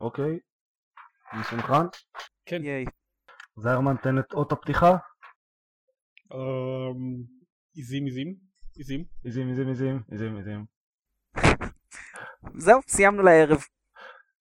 [0.00, 0.38] אוקיי.
[1.32, 1.86] מסונכרן?
[2.46, 2.64] כן.
[2.64, 2.84] ייי.
[3.56, 4.90] זיירמן תן את אות הפתיחה.
[6.32, 7.24] אמ,
[7.74, 8.34] עיזים עיזים
[8.76, 9.04] עיזים.
[9.24, 10.64] עיזים עיזים עיזים עיזים עיזים.
[12.54, 13.58] זהו, סיימנו לערב.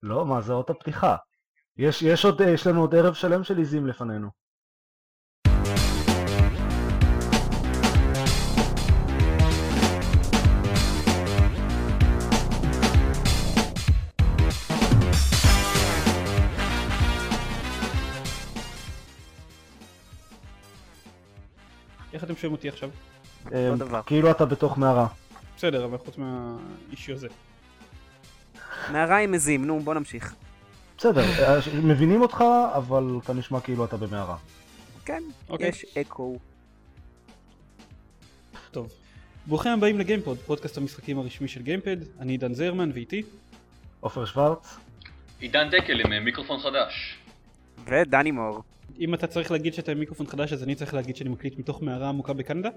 [0.04, 1.16] לא, מה זה אות הפתיחה?
[1.78, 4.39] יש, יש עוד, יש לנו עוד ערב שלם של עיזים לפנינו.
[22.32, 22.90] אתם שומעים אותי עכשיו?
[23.78, 24.02] דבר.
[24.06, 25.08] כאילו אתה בתוך מערה.
[25.58, 27.28] בסדר, אבל חוץ מהאישי הזה.
[28.92, 30.36] נערה עם עזים, נו, בוא נמשיך.
[30.98, 32.44] בסדר, אה, מבינים אותך,
[32.76, 34.38] אבל אתה נשמע כאילו אתה במערה.
[35.06, 35.68] כן, אוקיי.
[35.68, 36.38] יש אקו.
[38.72, 38.92] טוב.
[39.48, 41.98] ברוכים הבאים לגיימפוד, פודקאסט המשחקים הרשמי של גיימפד.
[42.20, 43.24] אני עידן זרמן ואיתי.
[44.00, 44.78] עופר שוורץ?
[45.40, 47.18] עידן דקל עם אה, מיקרופון חדש.
[47.86, 48.64] ודני מור.
[49.00, 51.82] אם אתה צריך להגיד שאתה עם מיקרופון חדש אז אני צריך להגיד שאני מקליט מתוך
[51.82, 52.70] מערה עמוקה בקנדה.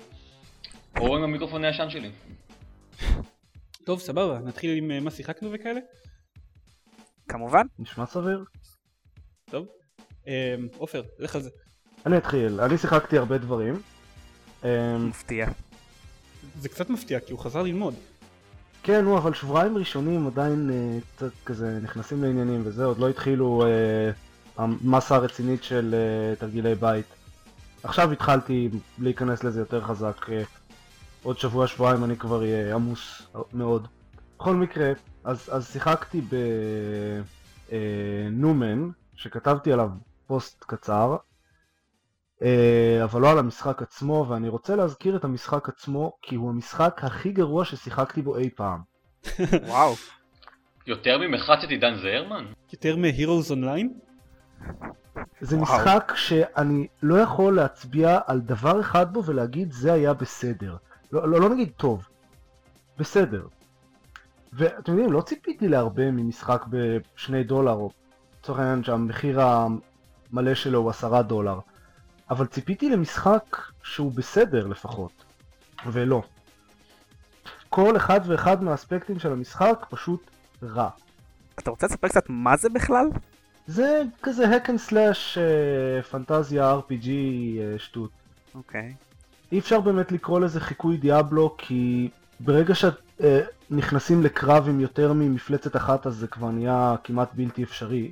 [1.00, 2.10] או עם המיקרופון הישן שלי.
[3.86, 5.80] טוב, סבבה, נתחיל עם אה, מה שיחקנו וכאלה.
[7.28, 7.66] כמובן.
[7.78, 8.44] נשמע סביר?
[9.50, 9.66] טוב.
[10.26, 10.32] אמ,
[10.76, 11.50] עופר, לך על זה.
[12.06, 13.74] אני אתחיל, אני שיחקתי הרבה דברים.
[14.64, 15.46] אה, מפתיע.
[16.60, 17.94] זה קצת מפתיע כי הוא חזר ללמוד.
[18.82, 23.64] כן, נו, אבל שבועיים ראשונים עדיין אה, קצת כזה נכנסים לעניינים וזה, עוד לא התחילו
[23.66, 24.10] אה,
[24.56, 27.06] המסה הרצינית של אה, תרגילי בית.
[27.82, 30.30] עכשיו התחלתי להיכנס לזה יותר חזק.
[30.30, 30.42] אה,
[31.22, 33.88] עוד שבוע שבועיים אני כבר אהיה עמוס מאוד.
[34.36, 34.92] בכל מקרה,
[35.24, 36.20] אז, אז שיחקתי
[37.70, 39.90] בנומן, שכתבתי עליו
[40.26, 41.16] פוסט קצר,
[42.42, 47.00] אה, אבל לא על המשחק עצמו, ואני רוצה להזכיר את המשחק עצמו, כי הוא המשחק
[47.04, 48.80] הכי גרוע ששיחקתי בו אי פעם.
[49.66, 49.94] וואו.
[50.86, 52.44] יותר ממחצת עידן זערמן?
[52.72, 54.11] יותר מ-Heroes Online?
[55.40, 55.62] זה וואו.
[55.62, 60.76] משחק שאני לא יכול להצביע על דבר אחד בו ולהגיד זה היה בסדר.
[61.12, 62.08] לא, לא, לא נגיד טוב,
[62.98, 63.46] בסדר.
[64.52, 67.90] ואתם יודעים, לא ציפיתי להרבה ממשחק בשני דולר, או
[68.40, 71.58] לצורך העניין שהמחיר המלא שלו הוא עשרה דולר.
[72.30, 75.24] אבל ציפיתי למשחק שהוא בסדר לפחות,
[75.86, 76.22] ולא.
[77.68, 80.30] כל אחד ואחד מהאספקטים של המשחק פשוט
[80.62, 80.88] רע.
[81.58, 83.06] אתה רוצה לספר קצת מה זה בכלל?
[83.66, 88.10] זה כזה hack and slash אה, פנטזיה RPG אה, שטות.
[88.54, 88.94] אוקיי.
[89.52, 96.06] אי אפשר באמת לקרוא לזה חיקוי דיאבלו כי ברגע שנכנסים לקרב עם יותר ממפלצת אחת
[96.06, 98.10] אז זה כבר נהיה כמעט בלתי אפשרי.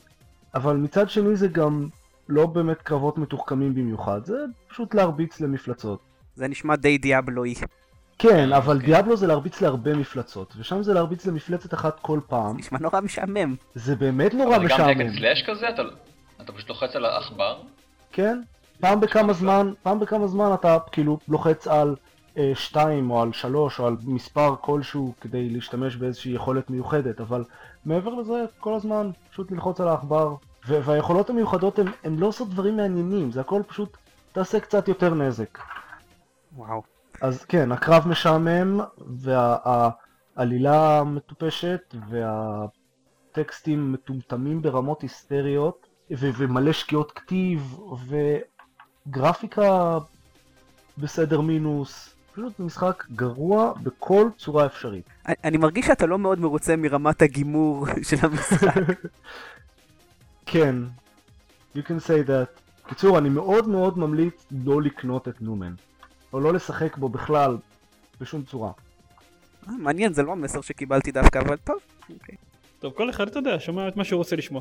[0.54, 1.88] אבל מצד שני זה גם
[2.28, 6.00] לא באמת קרבות מתוחכמים במיוחד, זה פשוט להרביץ למפלצות.
[6.34, 7.54] זה נשמע די דיאבלואי.
[8.22, 8.86] כן, אבל אוקיי.
[8.86, 12.56] דיאבלו זה להרביץ להרבה מפלצות, ושם זה להרביץ למפלצת אחת כל פעם.
[12.56, 13.56] נשמע נורא משעמם.
[13.74, 15.08] זה באמת נורא אבל זה גם משעמם.
[15.08, 15.68] דקל סלאש כזה?
[15.68, 15.82] אתה,
[16.40, 17.60] אתה פשוט לוחץ על העכבר?
[18.12, 18.40] כן,
[18.80, 21.96] פעם בכמה זמן, פעם בכמה זמן אתה כאילו לוחץ על
[22.36, 27.44] אה, שתיים או על שלוש או על מספר כלשהו כדי להשתמש באיזושהי יכולת מיוחדת, אבל
[27.84, 30.34] מעבר לזה כל הזמן פשוט ללחוץ על העכבר,
[30.68, 33.96] והיכולות המיוחדות הן לא עושות דברים מעניינים, זה הכל פשוט
[34.32, 35.58] תעשה קצת יותר נזק.
[36.56, 36.99] וואו.
[37.20, 38.80] אז כן, הקרב משעמם,
[40.36, 47.76] והעלילה מטופשת, והטקסטים מטומטמים ברמות היסטריות, ו- ומלא שגיאות כתיב,
[49.06, 49.98] וגרפיקה
[50.98, 52.14] בסדר מינוס.
[52.32, 55.04] פשוט משחק גרוע בכל צורה אפשרית.
[55.44, 58.74] אני- מרגיש שאתה לא מאוד מרוצה מרמת הגימור של המשחק.
[60.46, 60.74] כן,
[61.76, 62.60] you can say that.
[62.88, 65.74] קיצור, אני מאוד מאוד ממליץ לא לקנות את נומן.
[66.32, 67.56] או לא לשחק בו בכלל,
[68.20, 68.72] בשום צורה.
[69.68, 71.76] אה, מעניין, זה לא המסר שקיבלתי דווקא, אבל טוב.
[72.10, 72.36] אוקיי.
[72.80, 74.60] טוב, כל אחד, אתה יודע, שומע את מה שהוא רוצה לשמוע.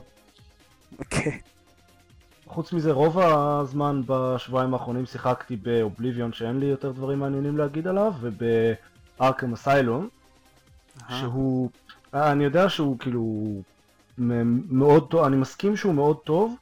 [0.99, 1.39] אוקיי.
[2.47, 8.13] חוץ מזה, רוב הזמן בשבועיים האחרונים שיחקתי באובליביון שאין לי יותר דברים מעניינים להגיד עליו,
[8.21, 10.09] ובארקם אסיילום,
[11.09, 11.69] שהוא...
[12.13, 13.53] אה, אני יודע שהוא כאילו
[14.69, 16.55] מאוד טוב, אני מסכים שהוא מאוד טוב,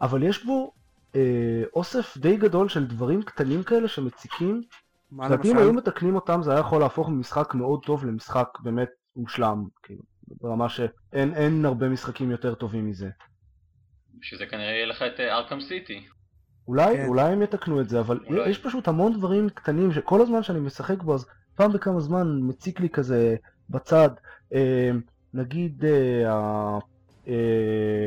[0.00, 0.72] אבל יש בו
[1.18, 4.62] אה, אוסף די גדול של דברים קטנים כאלה שמציקים,
[5.10, 5.64] מה לדעתי אם למשל?
[5.64, 10.02] היו מתקנים אותם זה היה יכול להפוך ממשחק מאוד טוב למשחק באמת מושלם, כאילו,
[10.40, 13.10] ברמה שאין אין הרבה משחקים יותר טובים מזה.
[14.22, 16.06] שזה כנראה יהיה לך את ארכם סיטי.
[16.68, 17.06] אולי, כן.
[17.06, 18.50] אולי הם יתקנו את זה, אבל אולי.
[18.50, 22.80] יש פשוט המון דברים קטנים שכל הזמן שאני משחק בו, אז פעם בכמה זמן מציק
[22.80, 23.36] לי כזה
[23.70, 24.10] בצד,
[24.54, 24.90] אה,
[25.34, 26.78] נגיד אה, אה,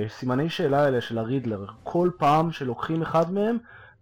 [0.08, 3.58] סימני שאלה האלה של הרידלר, כל פעם שלוקחים אחד מהם,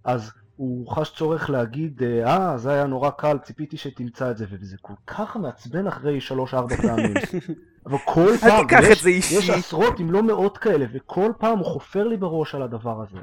[0.06, 4.46] אז הוא חש צורך להגיד, אה, אה, זה היה נורא קל, ציפיתי שתמצא את זה,
[4.50, 7.14] וזה כל כך מעצבן אחרי שלוש-ארבע פעמים.
[7.86, 9.36] אבל כל פעם, יש- את זה אישי.
[9.36, 13.18] יש עשרות אם לא מאות כאלה, וכל פעם הוא חופר לי בראש על הדבר הזה.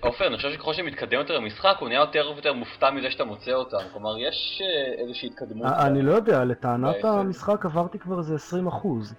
[0.00, 3.52] עופר, אני חושב שככל שמתקדם יותר המשחק, הוא נהיה יותר ויותר מופתע מזה שאתה מוצא
[3.52, 3.76] אותם.
[3.92, 5.66] כלומר, יש אה, איזושהי התקדמות.
[5.78, 7.04] אני לא יודע, לטענת.
[7.04, 9.14] המשחק עברתי כבר איזה 20 אחוז.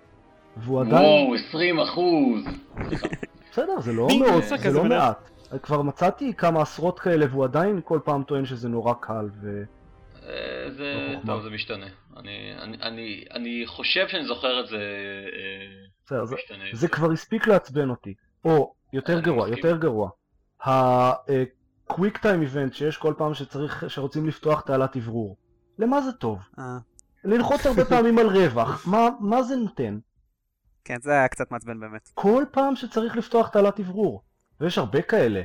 [0.61, 1.05] והוא עדיין...
[1.05, 2.43] וואו, 20 אחוז!
[3.51, 4.83] בסדר, זה לא מאוד, זה לא?
[4.85, 5.29] מעט.
[5.63, 9.63] כבר מצאתי כמה עשרות כאלה, והוא עדיין כל פעם טוען שזה נורא קל, ו...
[10.23, 11.13] אה, זה...
[11.13, 11.19] לא.
[11.25, 11.85] טוב, זה משתנה.
[12.17, 14.77] אני- אני- אני- אני חושב שאני זוכר את זה...
[14.77, 16.63] אה, בסדר, זה- משתנה.
[16.73, 18.13] זה כבר הספיק לעצבן אותי.
[18.45, 19.49] או, יותר גרוע.
[19.49, 20.09] יותר גרוע.
[20.65, 25.37] ה-Quick Time Event שיש כל פעם שצריך, שרוצים לפתוח תעלת אוורור.
[25.79, 26.39] למה זה טוב?
[26.59, 26.77] אה,
[27.23, 29.97] ללחוץ הרבה פעמים על רווח, מה, מה זה נותן?
[30.87, 32.11] כן, זה היה קצת מעצבן באמת.
[32.13, 34.23] כל פעם שצריך לפתוח תעלת אוורור.
[34.61, 35.41] ויש הרבה כאלה.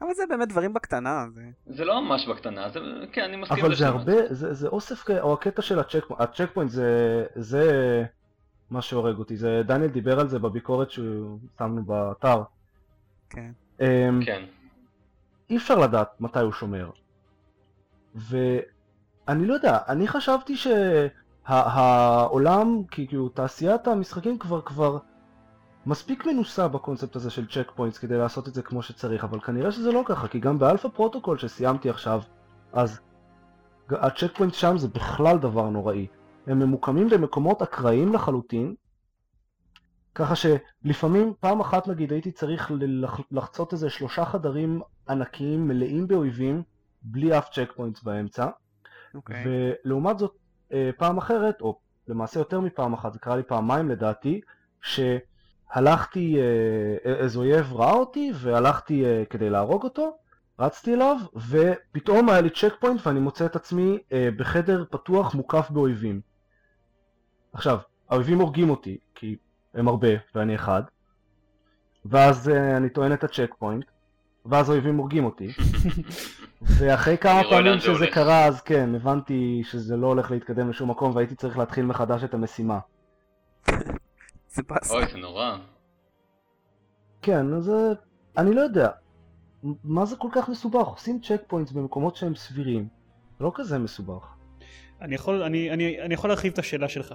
[0.00, 1.42] אבל זה באמת דברים בקטנה, זה...
[1.66, 2.80] זה לא ממש בקטנה, זה...
[3.12, 6.50] כן, אני מסכים אבל זה הרבה, זה, זה אוסף, או הקטע של ה checkpoint, ה
[6.54, 7.64] checkpoint זה, זה
[8.70, 12.42] מה שהורג אותי, זה, דניאל דיבר על זה בביקורת ששמנו באתר.
[13.30, 13.50] כן.
[13.80, 14.44] אמ, כן.
[15.50, 16.90] אי אפשר לדעת מתי הוא שומר.
[18.14, 20.56] ואני לא יודע, אני חשבתי
[21.48, 24.98] שהעולם, כאילו תעשיית המשחקים כבר כבר
[25.86, 29.92] מספיק מנוסה בקונספט הזה של checkpoints כדי לעשות את זה כמו שצריך, אבל כנראה שזה
[29.92, 32.22] לא ככה, כי גם באלפא פרוטוקול שסיימתי עכשיו,
[32.72, 33.00] אז
[33.90, 36.06] ה checkpoint שם זה בכלל דבר נוראי.
[36.46, 38.74] הם ממוקמים במקומות אקראיים לחלוטין,
[40.14, 42.72] ככה שלפעמים פעם אחת נגיד הייתי צריך
[43.30, 46.62] לחצות איזה שלושה חדרים ענקיים מלאים באויבים
[47.02, 48.46] בלי אף checkpoints באמצע
[49.14, 49.44] אוקיי.
[49.84, 50.36] ולעומת זאת
[50.96, 51.78] פעם אחרת או
[52.08, 54.40] למעשה יותר מפעם אחת זה קרה לי פעמיים לדעתי
[54.82, 60.16] שהלכתי אה, איזה אויב ראה אותי והלכתי אה, כדי להרוג אותו
[60.58, 61.16] רצתי אליו
[61.48, 66.20] ופתאום היה לי checkpoint ואני מוצא את עצמי אה, בחדר פתוח מוקף באויבים.
[67.52, 67.78] עכשיו
[68.10, 69.36] האויבים הורגים אותי כי
[69.74, 70.82] הם הרבה ואני אחד
[72.04, 73.84] ואז אה, אני טוען את ה checkpoint
[74.46, 75.52] ואז האויבים הורגים אותי
[76.62, 78.14] ואחרי כמה פעמים שזה הולך.
[78.14, 82.34] קרה אז כן הבנתי שזה לא הולך להתקדם לשום מקום והייתי צריך להתחיל מחדש את
[82.34, 82.78] המשימה
[84.54, 84.94] זה באסה.
[84.94, 85.56] אוי, זה נורא.
[87.22, 87.92] כן אז אה,
[88.36, 88.88] אני לא יודע
[89.84, 92.88] מה זה כל כך מסובך עושים checkpoints במקומות שהם סבירים
[93.38, 94.34] זה לא כזה מסובך
[95.02, 97.14] אני יכול, אני, אני, אני יכול להרחיב את השאלה שלך.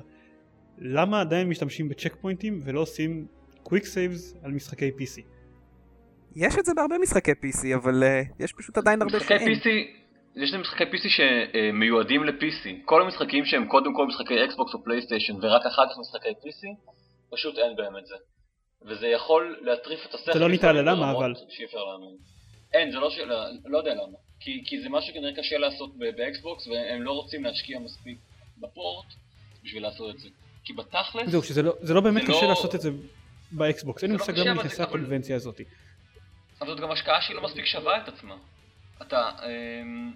[0.77, 3.27] למה עדיין משתמשים ב checkpointים ולא עושים
[3.63, 5.21] quick saves על משחקי PC?
[6.37, 9.59] יש את זה בהרבה משחקי PC, אבל אה, יש פשוט עדיין הרבה משחקי שאין.
[9.59, 9.67] PC,
[10.35, 12.69] יש להם משחקי PC שמיועדים ל-PC.
[12.85, 16.61] כל המשחקים שהם קודם כל משחקי אקסבוקס או פלייסטיישן ורק אחר כך משחקי PC,
[17.31, 18.15] פשוט אין בהם את זה.
[18.87, 20.33] וזה יכול להטריף את השכל.
[20.33, 21.33] זה לא ניתן ללמה, אבל.
[21.49, 22.17] שאי אפשר להאמין.
[22.73, 24.17] אין, זה לא שאלה, לא יודע למה.
[24.39, 28.17] כי, כי זה משהו כנראה קשה לעשות ב- באקסבוקס והם לא רוצים להשקיע מספיק
[28.57, 29.05] ב port
[29.63, 30.29] בשביל לעשות את זה.
[30.63, 32.89] כי בתכלס, זהו, שזה לא, זה לא באמת זה קשה לא- לעשות את זה
[33.51, 35.61] ב Xbox, אין לי לא מושג למה נכנסה הקונבנציה הזאת.
[36.62, 38.36] אבל זאת גם השקעה שהיא לא מספיק שווה את עצמה.
[39.01, 40.12] אתה, אמ,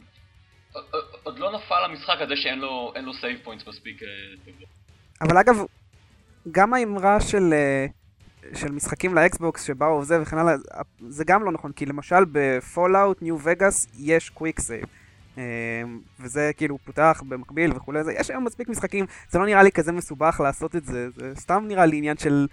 [1.24, 4.08] עוד- לא נפל המשחק הזה שאין לו, save points מספיק אה.
[5.22, 5.56] אבל אגב,
[6.52, 7.86] גם האמרה של, אה,
[8.56, 10.54] של משחקים ל Xbox שבאו וזה וכן הלאה,
[11.10, 14.86] זה גם לא נכון, כי למשל ב Fallout New Vegas יש quick save.
[16.20, 20.40] וזה כאילו פותח במקביל וכולי, יש היום מספיק משחקים, זה לא נראה לי כזה מסובך
[20.44, 22.48] לעשות את זה, זה סתם נראה לי עניין של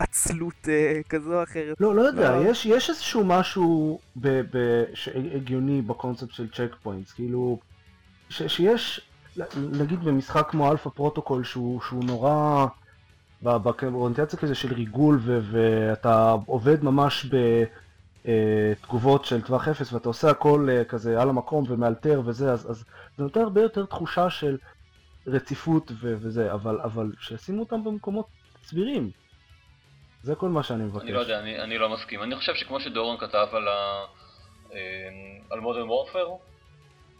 [0.00, 1.80] עצלות אה, כזו או אחרת.
[1.80, 2.50] לא, לא יודע, לא.
[2.50, 7.58] יש, יש איזשהו משהו ב, ב, ש, הגיוני בקונספט של check points, כאילו,
[8.28, 9.00] ש, שיש,
[9.56, 12.66] נגיד במשחק כמו Alpha Protocol שהוא, שהוא נורא,
[13.42, 17.30] ב- באוריינטציה כזה של ריגול ו, ואתה עובד ממש
[18.24, 22.84] בתגובות של טווח אפס ואתה עושה הכל אה, כזה על המקום ומאלתר וזה, אז, אז
[23.16, 24.56] זה נותן הרבה יותר תחושה של
[25.26, 28.26] רציפות ו, וזה, אבל, אבל שישימו אותם במקומות
[28.64, 29.10] סבירים.
[30.22, 31.02] זה כל מה שאני מבקש.
[31.02, 32.22] אני לא יודע, אני, אני לא מסכים.
[32.22, 34.04] אני חושב שכמו שדורון כתב על, ה,
[34.72, 34.76] אמ,
[35.50, 36.28] על Modern Warfare,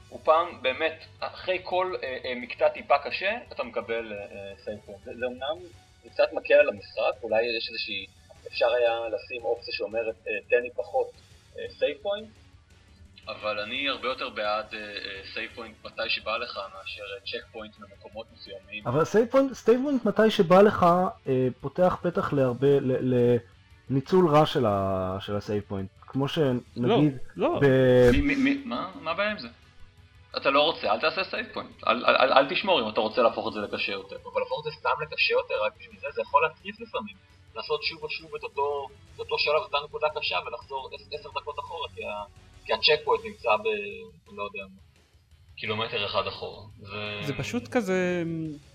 [0.08, 4.12] הוא פעם באמת, אחרי כל אה, אה, מקטע טיפה קשה, אתה מקבל
[4.64, 5.04] save point.
[5.04, 5.66] זה, זה אמנם
[6.10, 8.06] קצת מקל על המשחק, אולי יש איזושהי,
[8.48, 11.10] אפשר היה לשים אופציה שאומרת אה, תן לי פחות
[11.78, 12.28] save point,
[13.28, 14.66] אבל אני הרבה יותר בעד
[15.34, 18.86] save point מתי שבא לך מאשר check point במקומות מסוימים.
[18.86, 19.50] אבל save point,
[20.04, 20.86] מתי שבא לך
[21.28, 23.36] אה, פותח פתח להרבה, ל-
[23.90, 24.66] לניצול רע של,
[25.36, 25.88] ה save point.
[26.00, 27.60] כמו לא, שנגיד, לא.
[28.22, 29.48] מי, מה, מה הבעיה עם זה?
[30.36, 31.84] אתה לא רוצה, אל תעשה save point.
[31.88, 34.16] אל, אל, אל, אל תשמור אם אתה רוצה להפוך את זה לקשה יותר.
[34.32, 37.14] אבל להפוך את זה סתם לקשה יותר רק בשביל זה, זה יכול להטריף לפעמים.
[37.54, 38.86] לעשות שוב ושוב את אותו,
[39.38, 42.10] שלב, את אותה נקודה קשה, ולחזור עש- עשר דקות אחורה, כי, ה,
[42.64, 43.66] כי ה check point נמצא ב...
[44.32, 44.64] לא יודע.
[45.56, 46.66] קילומטר אחד אחורה.
[46.82, 48.22] זה, זה פשוט כזה,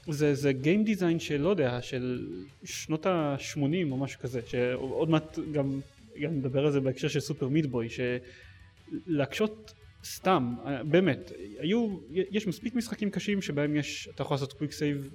[0.08, 2.28] זה, זה Game Design של לא יודע, של
[2.64, 5.80] שנות ה-80 או משהו כזה, שעוד מעט גם,
[6.22, 7.88] גם נדבר על זה בהקשר של Super Meat Boy,
[9.08, 9.74] שלהקשות
[10.04, 15.10] סתם, באמת, היו, יש מספיק משחקים קשים שבהם יש, אתה יכול לעשות quick save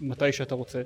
[0.00, 0.82] מתי שאתה רוצה.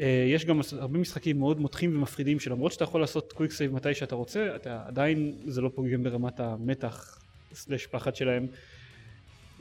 [0.00, 3.94] אה, יש גם הרבה משחקים מאוד מותחים ומפחידים שלמרות שאתה יכול לעשות quick save מתי
[3.94, 7.18] שאתה רוצה, אתה עדיין זה לא פוגם ברמת המתח
[7.52, 8.46] slash פחד שלהם.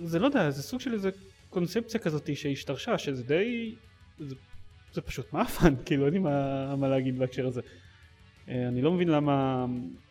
[0.04, 1.10] זה לא יודע, זה סוג של איזה
[1.50, 3.76] קונספציה כזאת שהשתרשה, שזה די...
[4.20, 4.36] זה,
[4.94, 7.62] זה פשוט מאפן, כאילו אין לי מה, מה להגיד בהקשר הזה.
[8.50, 9.66] אה, אני לא מבין למה...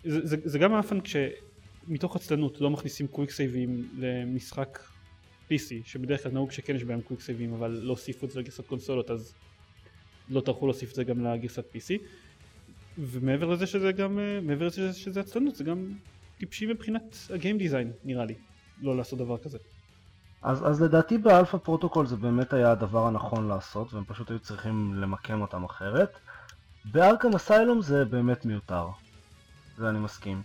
[0.05, 4.79] זה, זה, זה גם מאפן כשמתוך עצלנות לא מכניסים קוויק סייבים למשחק
[5.51, 8.67] PC, שבדרך כלל נהוג שכן יש בהם קוויק סייבים, אבל לא הוסיפו את זה לגרסת
[8.67, 9.35] קונסולות, אז
[10.29, 11.99] לא טרחו להוסיף את זה גם לגרסת PC.
[12.99, 15.93] ומעבר לזה שזה גם, אה, מעבר לזה שזה עצלנות, זה גם
[16.39, 18.35] טיפשי מבחינת ה game design, נראה לי,
[18.83, 19.59] לא לעשות דבר כזה.
[20.43, 24.39] אז, אז לדעתי ב Alpha Protocol זה באמת היה הדבר הנכון לעשות, והם פשוט היו
[24.39, 26.11] צריכים למקם אותם אחרת.
[26.85, 28.89] ב Arkham Asylum זה באמת מיותר.
[29.79, 30.43] זה אני מסכים.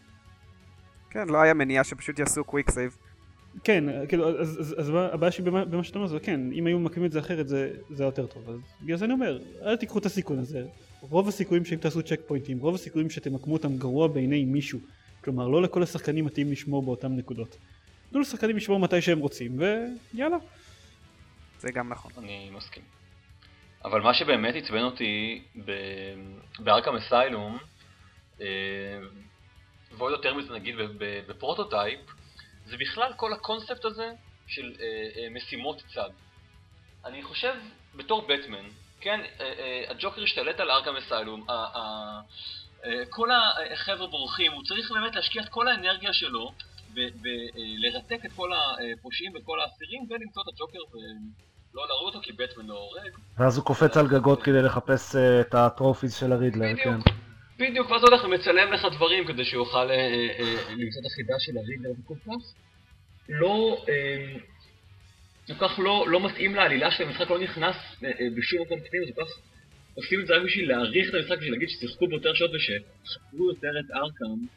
[1.10, 2.98] כן, לא היה מניעה שפשוט יעשו quick save.
[3.64, 6.80] כן, כאילו, אז, אז, אז הבעיה שלי במה, במה שאתה אומר זה כן, אם היו
[6.80, 8.50] ממקמים את זה אחרת זה, זה יותר טוב.
[8.50, 10.66] אז בגלל זה אני אומר, אל תיקחו את הסיכון הזה.
[11.02, 14.80] רוב הסיכויים שאם תעשו צ'ק פוינטים, רוב הסיכויים שתמקמו אותם גרוע בעיני מישהו.
[15.24, 17.58] כלומר, לא לכל השחקנים מתאים לשמור באותם נקודות.
[18.12, 20.38] תנו לשחקנים לשמור מתי שהם רוצים, ויאללה.
[21.60, 22.12] זה גם נכון.
[22.18, 22.84] אני מסכים.
[23.86, 25.42] אבל מה שבאמת עצבן אותי
[26.60, 27.58] ב Arkham Asylum,
[28.42, 28.48] אה,
[29.98, 30.76] ועוד יותר מזה נגיד
[31.28, 32.00] ב Prototype,
[32.70, 34.12] זה בכלל כל הקונספט הזה
[34.48, 34.86] של אה,
[35.18, 36.10] אה, משימות צד.
[37.06, 37.54] אני חושב,
[37.96, 38.66] בתור בטמן,
[39.02, 42.20] כן, אה, אה, הג'וקר השתלט על Arkham Asylum, אה, אה,
[42.86, 43.30] אה, כל
[43.74, 46.52] החבר'ה בורחים, הוא צריך באמת להשקיע את כל האנרגיה שלו
[46.94, 52.66] ולרתק את כל הפושעים ואת כל האסירים ולמצוא את הג'וקר ולא להרוג אותו כי בטמן
[52.66, 53.12] לא הורג.
[53.38, 57.00] ואז הוא קופץ על גגות כדי לחפש אה, את הטרופיז של הרידלר, כן.
[57.58, 60.28] בדיוק, ואז הולך ומצלם לך דברים כדי שיוכל אה,
[60.70, 62.54] למצוא את החידה של הרידלר, זה כל כך
[63.30, 63.86] לא...
[65.48, 67.76] כל כך לא, לא מתאים לעלילה של המשחק, לא נכנס
[68.38, 69.32] בשום מקום פנים, זה כל כך
[69.98, 73.72] עושים את זה רק בשביל להעריך את המשחק, בשביל להגיד ששיחקו ביותר שעות ושחקרו יותר
[73.80, 74.48] את ארקאם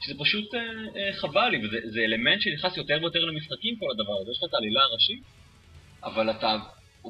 [0.00, 0.60] שזה פשוט אה,
[0.96, 4.54] אה, חבל לי, וזה אלמנט שנכנס יותר ויותר למשחקים כל הדבר הזה, יש לך את
[4.54, 5.22] העלילה הראשית,
[6.04, 6.56] אבל אתה,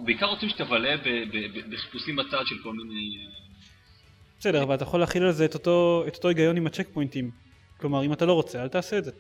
[0.05, 0.97] בעיקר רוצים שתבלה
[1.71, 3.27] בחיפושים בצד של כל מיני...
[4.47, 6.87] אה, בסדר, אבל אתה יכול להכיל על זה את אותו, את אותו היגיון עם הצ'ק
[6.93, 7.31] פוינטים.
[7.81, 9.11] כלומר, אם אתה לא רוצה, אל תעשה את זה.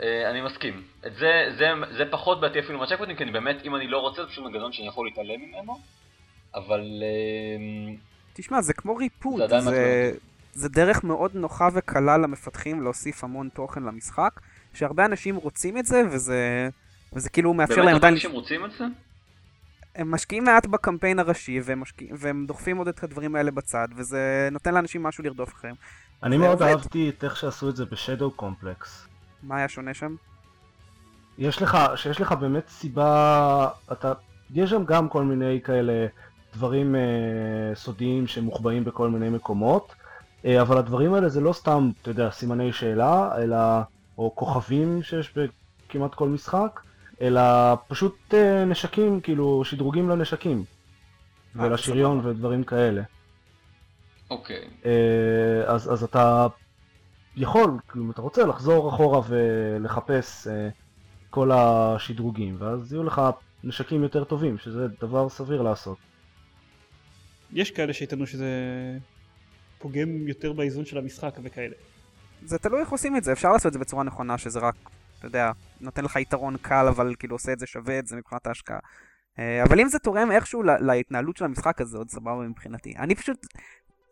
[0.00, 0.82] אני מסכים.
[1.06, 3.98] את זה, זה, זה פחות בעייתי אפילו מהצ'ק פוינטים, כי אני באמת, אם אני לא
[3.98, 5.78] רוצה, זה פשוט מנגנון שאני יכול להתעלם ממנו,
[6.54, 7.02] אבל...
[8.32, 10.12] תשמע, זה כמו ריפוד, זה, זה,
[10.52, 14.40] זה דרך מאוד נוחה וקלה למפתחים להוסיף המון תוכן למשחק,
[14.74, 16.68] שהרבה אנשים רוצים את זה, וזה,
[17.12, 18.00] וזה כאילו מאפשר להם עדיין...
[18.00, 18.84] באמת אנשים רוצים את זה?
[19.96, 22.08] הם משקיעים מעט בקמפיין הראשי, והם, משקיע...
[22.18, 25.76] והם דוחפים עוד את הדברים האלה בצד, וזה נותן לאנשים משהו לרדוף אחריהם.
[26.22, 26.66] אני מאוד עובד.
[26.66, 29.08] אהבתי את איך שעשו את זה בשדו קומפלקס.
[29.42, 30.14] מה היה שונה שם?
[31.38, 34.12] יש לך, שיש לך באמת סיבה, אתה,
[34.50, 36.06] יש שם גם כל מיני כאלה
[36.54, 37.00] דברים אה,
[37.74, 39.94] סודיים שמוחבאים בכל מיני מקומות,
[40.44, 43.56] אה, אבל הדברים האלה זה לא סתם, אתה יודע, סימני שאלה, אלא,
[44.18, 46.80] או כוכבים שיש בכמעט כל משחק,
[47.20, 47.42] אלא
[47.88, 50.64] פשוט אה, נשקים, כאילו, שדרוגים לנשקים.
[51.58, 53.02] אה, ולשריון ודברים כאלה.
[54.30, 54.64] אוקיי.
[55.66, 56.46] אז, אז אתה
[57.36, 60.46] יכול, כאילו, אם אתה רוצה, לחזור אחורה ולחפש
[61.30, 63.22] כל השדרוגים, ואז יהיו לך
[63.64, 65.98] נשקים יותר טובים, שזה דבר סביר לעשות.
[67.52, 68.48] יש כאלה שיטענו שזה
[69.78, 71.74] פוגם יותר באיזון של המשחק וכאלה.
[72.44, 74.74] זה תלוי איך עושים את זה, אפשר לעשות את זה בצורה נכונה, שזה רק,
[75.26, 75.50] אתה יודע,
[75.80, 78.78] נותן לך יתרון קל, אבל כאילו עושה את זה שווה את זה מבחינת ההשקעה.
[79.38, 82.94] אה, אבל אם זה תורם איכשהו להתנהלות של המשחק הזה, עוד סבבה מבחינתי.
[82.98, 83.46] אני פשוט,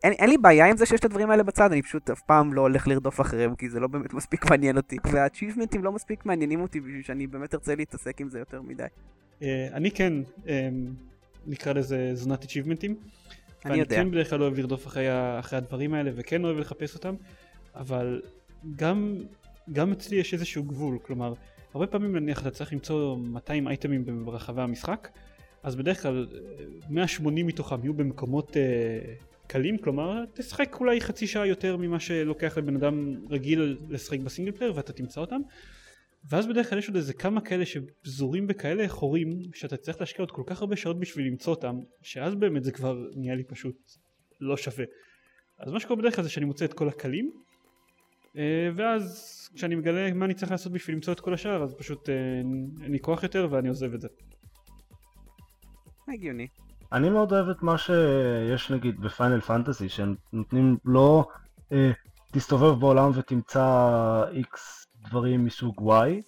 [0.03, 2.53] אין, אין לי בעיה עם זה שיש את הדברים האלה בצד, אני פשוט אף פעם
[2.53, 4.97] לא הולך לרדוף אחריהם, כי זה לא באמת מספיק מעניין אותי.
[5.11, 8.83] והאצ'יבמנטים לא מספיק מעניינים אותי בשביל שאני באמת ארצה להתעסק עם זה יותר מדי.
[9.41, 10.13] אה, אני כן,
[10.47, 10.69] אה,
[11.47, 12.95] נקרא לזה זונת אצ'יבמנטים.
[13.65, 13.95] אני יודע.
[13.95, 15.07] אני כן בדרך כלל אוהב לרדוף אחרי,
[15.39, 17.15] אחרי הדברים האלה וכן אוהב לחפש אותם,
[17.75, 18.21] אבל
[18.75, 19.15] גם,
[19.71, 21.33] גם אצלי יש איזשהו גבול, כלומר,
[21.73, 25.09] הרבה פעמים נניח אתה צריך למצוא 200 אייטמים ברחבי המשחק,
[25.63, 26.27] אז בדרך כלל
[26.89, 29.13] 180 מתוכם יהיו במקומות אה,
[29.47, 34.51] קלים, כלומר תשחק אולי חצי שעה יותר ממה שלוקח לבן אדם רגיל לשחק ב single
[34.51, 35.41] player ואתה תמצא אותם.
[36.29, 40.31] ואז בדרך כלל יש עוד איזה כמה כאלה שפזורים בכאלה חורים שאתה צריך להשקיע עוד
[40.31, 43.75] כל כך הרבה שעות בשביל למצוא אותם שאז באמת זה כבר נהיה לי פשוט
[44.41, 44.85] לא שווה
[45.59, 47.52] אז מה שקורה בדרך כלל זה שאני מוצא את כל הקלים אה,
[48.75, 52.15] ואז כשאני מגלה מה אני צריך לעשות בשביל למצוא את כל השאר אז פשוט אה,
[52.83, 54.07] אין לי כוח יותר ואני עוזב את זה.
[56.07, 56.47] הגיוני.
[56.91, 61.25] אני מאוד אוהב את מה שיש נגיד בפיינל פנטזי, שהם נותנים לא
[61.71, 61.91] אה,
[62.31, 66.21] תסתובב בעולם ותמצא איקס דברים מסוג Y.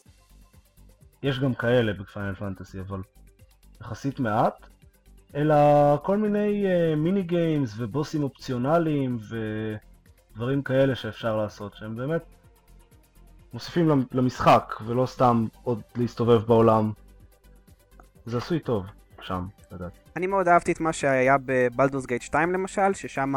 [1.23, 3.01] יש גם כאלה ב Final Fantasy, אבל
[3.81, 4.67] יחסית מעט.
[5.35, 5.55] אלא
[6.03, 9.17] כל מיני אה, mini games ובוסים אופציונליים
[10.35, 12.21] ודברים כאלה שאפשר לעשות, שהם באמת
[13.53, 16.91] מוסיפים למ- למשחק, ולא סתם עוד להסתובב בעולם.
[18.25, 18.85] זה עשוי טוב
[19.21, 19.99] שם, לדעתי.
[20.15, 23.33] אני מאוד אהבתי את מה שהיה ב Baldur's Gate 2 למשל, ששם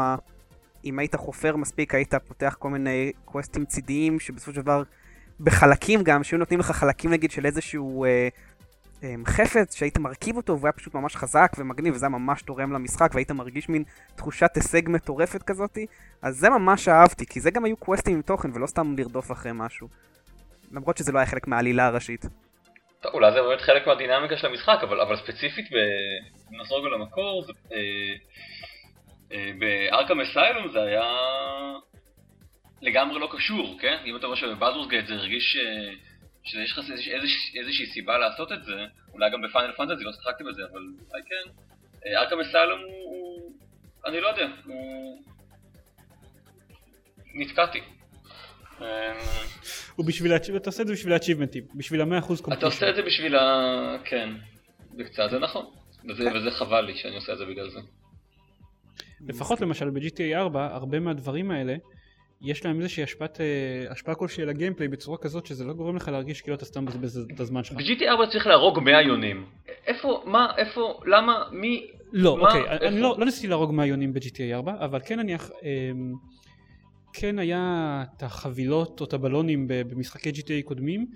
[0.85, 4.83] אם היית חופר מספיק היית פותח כל מיני קווסטים צידיים שבסופו של דבר
[5.39, 8.27] בחלקים גם, שהיו נותנים לך חלקים נגיד של איזשהו אה,
[9.25, 13.11] חפץ שהיית מרכיב אותו והוא היה פשוט ממש חזק ומגניב וזה היה ממש תורם למשחק
[13.13, 13.83] והיית מרגיש מין
[14.15, 15.85] תחושת הישג מטורפת כזאתי,
[16.21, 19.51] אז זה ממש אהבתי, כי זה גם היו קווסטים עם תוכן ולא סתם לרדוף אחרי
[19.55, 19.87] משהו.
[20.71, 22.25] למרות שזה לא היה חלק מהעלילה הראשית.
[23.01, 25.65] טוב, אולי זה באמת חלק מהדינמיקה של המשחק, אבל, אבל ספציפית
[26.51, 27.77] בנחזור רגע למקור, זה, אה,
[29.31, 31.03] אה, בארקם אסיילום זה היה
[32.81, 33.97] לגמרי לא קשור, כן?
[34.05, 35.93] אם אתה אומר שבבלדורס גייט זה הרגיש אה,
[36.43, 40.43] שיש לך איזוש, איזוש, איזושהי סיבה לעשות את זה, אולי גם בפיינל פנטזי לא שיחקתי
[40.43, 40.81] בזה, אבל
[41.11, 41.51] אולי כן.
[42.05, 43.51] אה, ארקם אסיילום הוא, הוא,
[44.05, 45.23] אני לא יודע, הוא...
[47.33, 47.79] נתקעתי.
[48.81, 49.13] אה,
[49.99, 53.01] ובשביל, ה- אתה עושה את זה בשביל האצ'יבמנטים, בשביל המאה אחוז אתה עושה את זה
[53.01, 53.41] בשביל ה...
[54.05, 54.29] כן,
[54.95, 55.65] זה קצת, זה נכון.
[56.09, 57.79] וזה, וזה חבל לי שאני עושה את זה בגלל זה.
[59.27, 61.75] לפחות למשל ב-GTA 4 הרבה מהדברים האלה
[62.41, 63.45] יש להם איזושהי השפעת, אה,
[63.91, 67.27] השפעה כלשהי על הגיימפליי בצורה כזאת שזה לא גורם לך להרגיש כאילו אתה סתם מבזבז
[67.35, 67.77] את הזמן שלך.
[67.77, 69.45] ב-GT 4 צריך להרוג 100 יונים.
[69.87, 71.87] איפה, מה, איפה, למה, מי...
[72.11, 72.97] לא, מה, אוקיי, אני איפה?
[72.97, 76.13] לא, לא ניסיתי להרוג מהיונים ב-GTA 4, אבל כן נניח, אמ,
[77.13, 81.07] כן היה את החבילות או את הבלונים במשחקי GTA קודמים,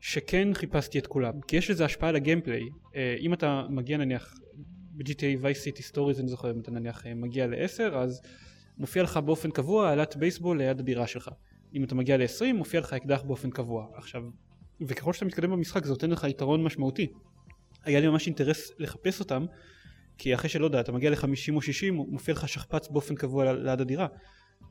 [0.00, 2.68] שכן חיפשתי את כולם, כי יש לזה השפעה על הגיימפליי.
[2.96, 4.34] אה, אם אתה מגיע נניח
[4.96, 8.22] ב-GTA Vice City Stories, אני זוכר, אם אתה נניח אה, מגיע ל-10, אז
[8.78, 11.30] מופיע לך באופן קבוע העלת בייסבול ליד הדירה שלך.
[11.74, 13.86] אם אתה מגיע ל-20, מופיע לך אקדח באופן קבוע.
[13.94, 14.22] עכשיו,
[14.80, 17.06] וככל שאתה מתקדם במשחק זה נותן לך יתרון משמעותי.
[17.84, 19.46] היה לי ממש אינטרס לחפש אותם,
[20.18, 23.80] כי אחרי שלא יודע, אתה מגיע ל-50 או 60, מופיע לך שכפ"ץ באופן קבוע ליד
[23.80, 24.06] הדירה.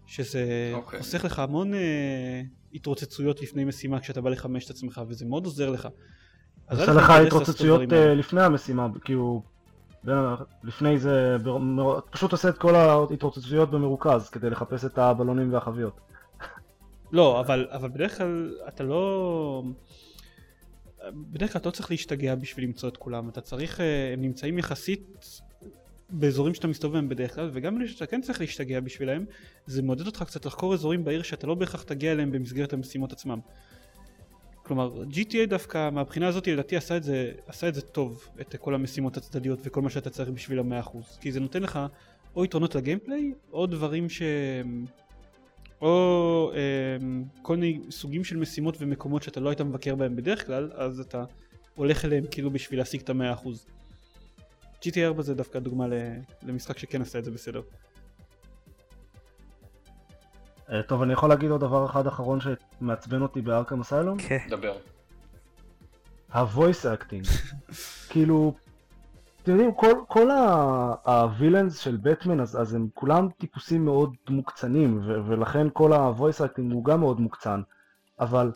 [0.06, 1.00] שזה אוקיי.
[1.00, 2.42] חוסך לך המון אה,
[2.74, 5.88] התרוצצויות לפני משימה כשאתה בא לחמש את עצמך, וזה מאוד עוזר לך.
[6.72, 7.94] עושה לך התרוצצויות.
[7.94, 9.57] אה, לפני המשימה, כאילו, בין ה-
[10.64, 11.38] לפני זה,
[12.12, 16.00] פשוט עושה את כל ההתרוצצויות במרוכז כדי לחפש את הבלונים והחביות.
[17.12, 19.64] לא, אבל, אבל בדרך כלל אתה לא...
[21.14, 24.60] בדרך כלל אתה לא צריך להשתגע בשביל למצוא את כולם, אתה צריך, אה, הם נמצאים
[24.60, 25.26] יחסית
[26.10, 29.26] באזורים שאתה מסתובב בדרך כלל, וגם אלה שאתה כן צריך להשתגע בשבילם,
[29.66, 33.40] זה מעודד אותך קצת לחקור אזורים בעיר שאתה לא בהכרח תגיע אליהם במסגרת המשימות עצמם.
[34.68, 38.76] כלומר, GTA דווקא מהבחינה הזאת לדעתי עשה את זה, עשה את זה טוב, את כל
[38.76, 41.80] המשימות הצדדיות וכל מה שאתה צריך בשביל המאה אחוז, כי זה נותן לך
[42.36, 44.86] או יתרונות לגיימפליי, או דברים שהם...
[45.82, 50.72] או אמ, כל מיני סוגים של משימות ומקומות שאתה לא היית מבקר בהם בדרך כלל,
[50.76, 51.24] אז אתה
[51.76, 53.66] הולך אליהם כאילו בשביל להשיג את המאה אחוז.
[54.82, 55.86] GTA 4 זה דווקא דוגמה
[56.44, 57.62] למשחק שכן עשה את זה בסדר.
[60.72, 64.18] אה, טוב, אני יכול להגיד עוד דבר אחד אחרון שמעצבן אותי בארקם אסיילום?
[64.18, 64.48] כן.
[64.50, 64.74] דבר.
[66.32, 67.28] ה-voice acting.
[68.10, 68.54] כאילו,
[69.44, 70.30] אתם יודעים, כל, כל
[71.04, 76.74] הווילאנס של בטמן, אז, אז הם כולם טיפוסים מאוד מוקצנים, ו- ולכן כל ה-voice acting
[76.74, 77.62] הוא גם מאוד מוקצן.
[78.20, 78.52] אבל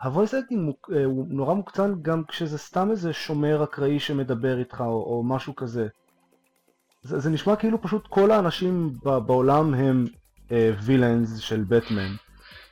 [0.00, 4.80] ה-voice acting מוק, אה, הוא נורא מוקצן גם כשזה סתם איזה שומר אקראי שמדבר איתך,
[4.80, 5.88] או, או משהו כזה.
[7.02, 10.04] זה, זה נשמע כאילו פשוט כל האנשים ב- בעולם הם
[10.86, 12.12] וילאנס של בטמן.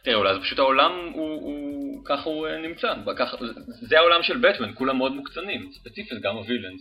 [0.02, 4.38] תראה, אולי זה פשוט העולם הוא, הוא ככה הוא אה, נמצא, ככה, זה העולם של
[4.38, 6.80] בטמן, כולם מאוד מוקצנים, ספציפית גם הווילאנס.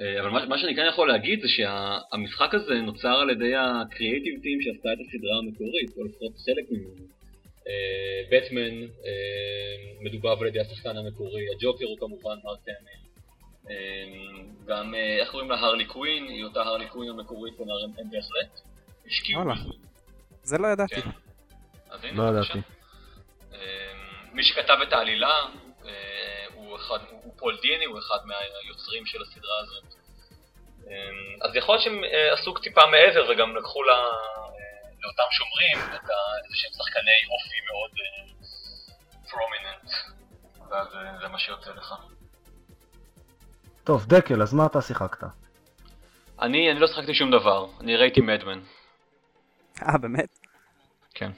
[0.00, 4.42] אה, אבל מה, מה שאני כן יכול להגיד זה שהמשחק הזה נוצר על ידי הקריאייטיב
[4.42, 7.06] טים שעשתה את הסדרה המקורית, או לפחות חלק ממנו.
[7.68, 12.68] אה, בטמן אה, מדובב על ידי השחקן המקורי, הג'וקר הוא כמובן מרק.
[13.70, 13.74] אה,
[14.66, 15.60] גם, אה, איך קוראים לה?
[15.60, 18.60] הרלי קווין, היא אותה הרלי קווין המקורית, כלומר הם, בהחלט
[19.06, 19.42] השקיעו.
[20.46, 21.02] זה לא ידעתי.
[21.02, 21.10] כן.
[21.90, 22.38] אז הנה, לא.
[22.38, 22.58] ידעתי.
[23.52, 23.58] אמ,
[24.32, 25.34] מי שכתב את העלילה
[25.84, 29.84] אה, הוא, אחד, הוא פול דיני, הוא אחד מהיוצרים של הסדרה הזאת.
[30.86, 34.48] אמ, אז יכול להיות שהם אה, עשו טיפה מעבר וגם לקחו לה, אה,
[35.00, 36.10] לאותם שומרים את
[36.44, 37.90] איזה שהם שחקני אופי מאוד
[39.30, 39.90] פרומיננט.
[40.70, 40.88] ואז
[41.20, 41.94] זה מה שיוצא לך.
[43.84, 45.26] טוב, דקל, אז מה אתה שיחקת?
[46.40, 48.60] אני, אני לא שחקתי שום דבר, אני ראיתי מדמן.
[49.82, 50.38] אה, באמת?
[51.14, 51.30] כן.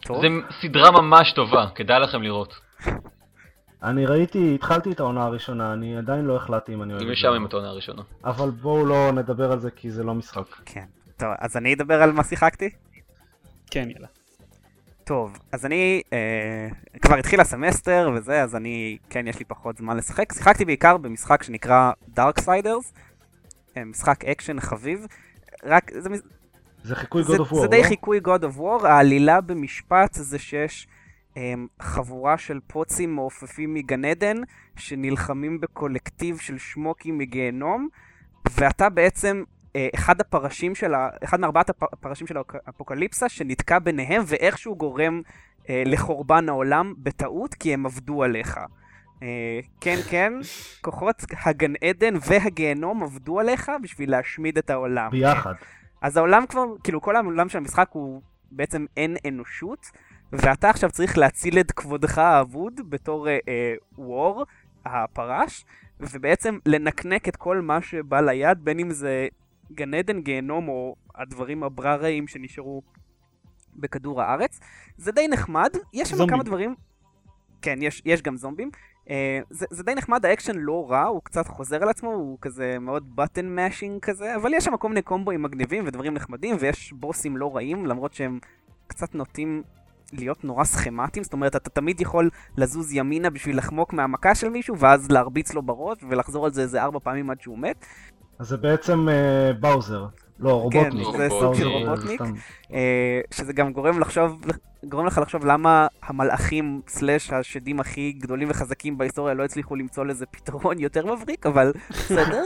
[0.00, 0.20] טוב.
[0.20, 0.28] זה
[0.62, 2.54] סדרה ממש טובה, כדאי לכם לראות.
[3.82, 7.16] אני ראיתי, התחלתי את העונה הראשונה, אני עדיין לא החלטתי אם אני אוהב אם את
[7.22, 7.28] זה.
[7.28, 8.02] עם העונה הראשונה.
[8.24, 10.46] אבל בואו לא נדבר על זה כי זה לא משחק.
[10.64, 10.84] כן.
[11.16, 12.70] טוב, אז אני אדבר על מה שיחקתי?
[13.70, 14.08] כן, יאללה.
[15.04, 16.68] טוב, אז אני, אה,
[17.02, 20.32] כבר התחיל הסמסטר וזה, אז אני, כן, יש לי פחות זמן לשחק.
[20.32, 22.98] שיחקתי בעיקר במשחק שנקרא Darksiders,
[23.76, 25.06] אה, משחק אקשן חביב.
[25.64, 26.08] רק, זה,
[26.88, 27.86] זה חיקוי זה, God of War, זה די לא?
[27.86, 30.88] חיקוי God of War, העלילה במשפט זה שיש
[31.34, 31.38] um,
[31.82, 34.36] חבורה של פוצים מעופפים מגן עדן,
[34.76, 37.88] שנלחמים בקולקטיב של שמוקים מגיהנום,
[38.50, 41.08] ואתה בעצם uh, אחד הפרשים של ה...
[41.24, 45.20] אחד מארבעת הפ- הפרשים של האפוקליפסה, שנתקע ביניהם, ואיכשהו גורם
[45.62, 48.58] uh, לחורבן העולם בטעות, כי הם עבדו עליך.
[48.58, 49.20] Uh,
[49.80, 50.32] כן, כן,
[50.80, 55.10] כוחות הגן עדן והגיהנום עבדו עליך בשביל להשמיד את העולם.
[55.10, 55.54] ביחד.
[56.00, 59.86] אז העולם כבר, כאילו כל העולם של המשחק הוא בעצם אין אנושות,
[60.32, 64.44] ואתה עכשיו צריך להציל את כבודך האבוד בתור אה, אה, וור,
[64.84, 65.64] הפרש,
[66.00, 69.28] ובעצם לנקנק את כל מה שבא ליד, בין אם זה
[69.72, 72.82] גן עדן, גיהנום, או הדברים הברריים שנשארו
[73.76, 74.60] בכדור הארץ.
[74.96, 76.36] זה די נחמד, יש שם זומבים.
[76.36, 76.74] כמה דברים...
[77.62, 78.70] כן, יש, יש גם זומבים.
[79.08, 79.10] Uh,
[79.50, 83.16] זה, זה די נחמד, האקשן לא רע, הוא קצת חוזר על עצמו, הוא כזה מאוד
[83.16, 87.56] button mashing כזה, אבל יש שם כל מיני קומבואים מגניבים ודברים נחמדים, ויש בוסים לא
[87.56, 88.38] רעים, למרות שהם
[88.86, 89.62] קצת נוטים
[90.12, 94.78] להיות נורא סכמטיים, זאת אומרת, אתה תמיד יכול לזוז ימינה בשביל לחמוק מהמכה של מישהו,
[94.78, 97.84] ואז להרביץ לו בראש, ולחזור על זה איזה ארבע פעמים עד שהוא מת.
[98.38, 100.06] אז זה בעצם אה, באוזר.
[100.40, 101.06] לא, רובוטניק.
[101.06, 102.20] כן, זה סוג של רובוטניק.
[102.72, 104.40] אה, שזה גם גורם לחשוב,
[104.84, 110.26] גורם לך לחשוב למה המלאכים סלאש השדים הכי גדולים וחזקים בהיסטוריה לא הצליחו למצוא לזה
[110.26, 112.44] פתרון יותר מבריק, אבל בסדר.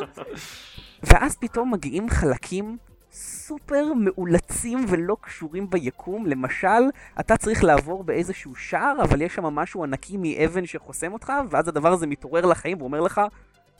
[1.08, 2.76] ואז פתאום מגיעים חלקים
[3.12, 6.26] סופר מאולצים ולא קשורים ביקום.
[6.26, 6.82] למשל,
[7.20, 11.92] אתה צריך לעבור באיזשהו שער, אבל יש שם משהו ענקי מאבן שחוסם אותך, ואז הדבר
[11.92, 13.20] הזה מתעורר לחיים ואומר לך,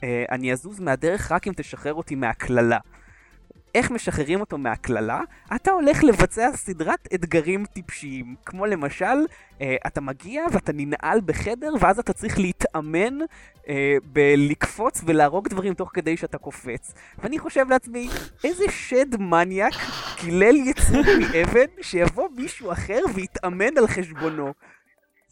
[0.05, 2.79] אה, אני אזוז מהדרך רק אם תשחרר אותי מהקללה.
[3.75, 5.21] איך משחררים אותו מהקללה?
[5.55, 9.27] אתה הולך לבצע סדרת אתגרים טיפשיים, כמו למשל,
[9.61, 13.19] אה, אתה מגיע ואתה ננעל בחדר, ואז אתה צריך להתאמן
[13.69, 16.95] אה, בלקפוץ ולהרוג דברים תוך כדי שאתה קופץ.
[17.19, 18.09] ואני חושב לעצמי,
[18.45, 19.75] איזה שד מניאק
[20.17, 24.53] קילל יצור מאבן, שיבוא מישהו אחר ויתאמן על חשבונו.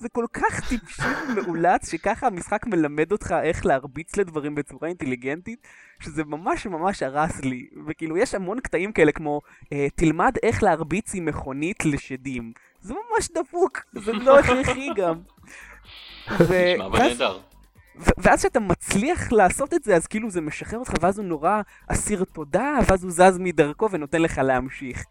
[0.01, 5.67] זה כל כך טיפשי ומאולץ, שככה המשחק מלמד אותך איך להרביץ לדברים בצורה אינטליגנטית,
[6.01, 7.67] שזה ממש ממש הרס לי.
[7.87, 9.41] וכאילו, יש המון קטעים כאלה כמו,
[9.73, 12.53] אה, תלמד איך להרביץ עם מכונית לשדים.
[12.81, 15.15] זה ממש דפוק, זה לא הכרחי גם.
[16.49, 17.39] ו- נשמע נהדר.
[18.19, 22.25] ואז כשאתה מצליח לעשות את זה, אז כאילו זה משחרר אותך, ואז הוא נורא אסיר
[22.25, 25.05] תודה, ואז הוא זז מדרכו ונותן לך להמשיך.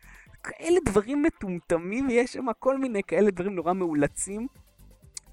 [0.44, 4.48] כאלה דברים מטומטמים, יש שם כל מיני כאלה דברים נורא מאולצים,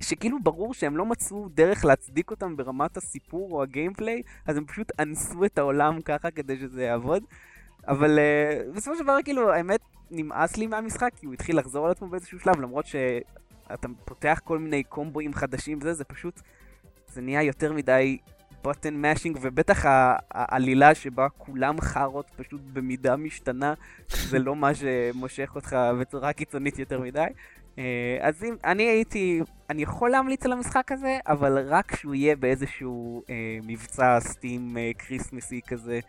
[0.01, 4.93] שכאילו ברור שהם לא מצאו דרך להצדיק אותם ברמת הסיפור או הגיימפליי, אז הם פשוט
[5.01, 7.23] אנסו את העולם ככה כדי שזה יעבוד.
[7.89, 9.81] אבל uh, בסופו של דבר, כאילו, האמת,
[10.11, 14.59] נמאס לי מהמשחק, כי הוא התחיל לחזור על עצמו באיזשהו שלב, למרות שאתה פותח כל
[14.59, 16.41] מיני קומבואים חדשים וזה, זה פשוט,
[17.13, 18.19] זה נהיה יותר מדי
[18.63, 19.85] בוטן מאשינג, ובטח
[20.31, 23.75] העלילה שבה כולם חארות פשוט במידה משתנה,
[24.09, 27.27] זה לא מה שמושך אותך בצורה קיצונית יותר מדי.
[27.79, 27.83] אה,
[28.21, 33.23] אז אם, אני הייתי, אני יכול להמליץ על המשחק הזה, אבל רק שהוא יהיה באיזשהו
[33.31, 33.35] אה,
[33.67, 36.01] מבצע סטים אה, כריסמסי כזה,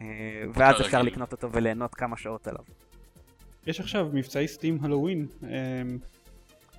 [0.00, 0.06] אה,
[0.54, 1.12] ואז אפשר כרגיל.
[1.12, 2.64] לקנות אותו וליהנות כמה שעות עליו.
[3.66, 5.48] יש עכשיו מבצעי סטים הלואוין, אמ,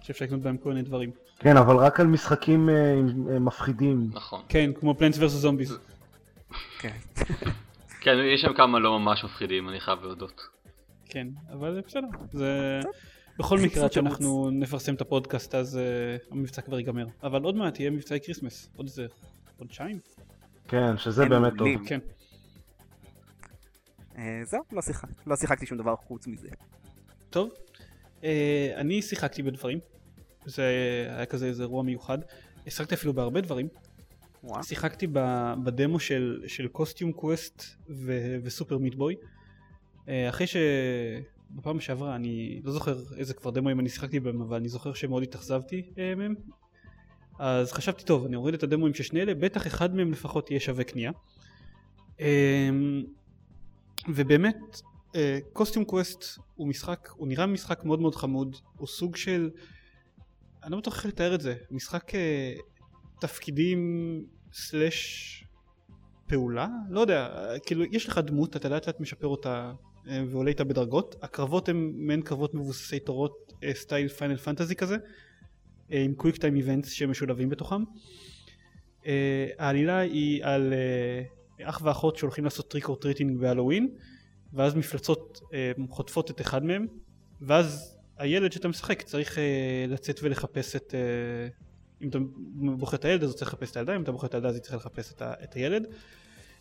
[0.01, 1.11] שאפשר לקנות בהם כל מיני דברים.
[1.39, 4.07] כן, אבל רק על משחקים אה, עם- אה, מפחידים.
[4.13, 4.41] נכון.
[4.49, 5.77] כן, כמו Plants Versus Zombies.
[6.79, 6.93] כן.
[8.01, 10.47] כן, יש שם כמה לא ממש מפחידים, אני חייב להודות.
[11.05, 12.07] כן, אבל בסדר.
[12.31, 12.79] זה...
[13.39, 17.07] בכל מקרה, עד שאנחנו נפרסם את הפודקאסט, אז uh, המבצע כבר ייגמר.
[17.23, 18.69] אבל עוד מעט יהיה מבצעי Christmas.
[18.75, 19.05] עוד איזה
[19.57, 19.99] חודשיים?
[20.67, 21.67] כן, שזה הם באמת טוב.
[21.85, 21.99] כן.
[24.17, 26.47] אה, זהו, לא שיחק- לא שיחקתי שום דבר חוץ מזה.
[27.29, 27.49] טוב.
[28.21, 28.25] Uh,
[28.75, 29.79] אני שיחקתי בדברים.
[30.45, 30.63] זה
[31.15, 32.17] היה כזה איזה אירוע מיוחד.
[32.69, 33.67] שיחקתי אפילו בהרבה דברים.
[34.43, 34.63] וואו.
[34.63, 39.15] שיחקתי ב- בדמו של, של קוסטיום קווסט ו- וסופר מיטבוי.
[40.09, 40.47] אה, אחרי
[41.53, 45.23] שבפעם שעברה אני לא זוכר איזה כבר דמוים אני שיחקתי בהם אבל אני זוכר שמאוד
[45.23, 46.35] התאכזבתי אה, מהם.
[47.39, 50.59] אז חשבתי טוב אני אוריד את הדמוים של שני אלה בטח אחד מהם לפחות יהיה
[50.59, 51.11] שווה קנייה.
[52.19, 52.69] אה,
[54.09, 54.81] ובאמת
[55.53, 59.49] Costume Quest הוא משחק הוא נראה משחק מאוד מאוד חמוד הוא סוג של
[60.63, 62.53] אני לא בטוח איך לתאר את זה משחק אה,
[63.19, 63.79] תפקידים
[64.53, 65.43] slash
[66.27, 66.67] פעולה?
[66.89, 67.29] לא יודע,
[67.65, 69.73] כאילו יש לך דמות, אתה לאט לאט משפר אותה אה,
[70.05, 74.97] ועולה איתה בדרגות, הקרבות הם מעין קרבות מבוססי תורות אה, style Final Fantasy כזה,
[75.91, 77.83] אה, עם quick time events שמשולבים בתוכם.
[79.05, 83.89] אה, העלילה היא על אה, אח ואחות שהולכים לעשות trick or treating בהלואוין,
[84.53, 86.87] ואז מפלצות אה, חוטפות את אחד מהם,
[87.41, 90.95] ואז הילד שאתה משחק צריך אה, לצאת ולחפש את...
[90.95, 91.47] אה,
[92.01, 92.19] אם אתה
[92.53, 94.55] בוחר את הילד אז הוא צריך לחפש את הילדה, אם אתה בוחר את הילדה אז
[94.55, 95.87] היא צריכה לחפש את, ה, את הילד.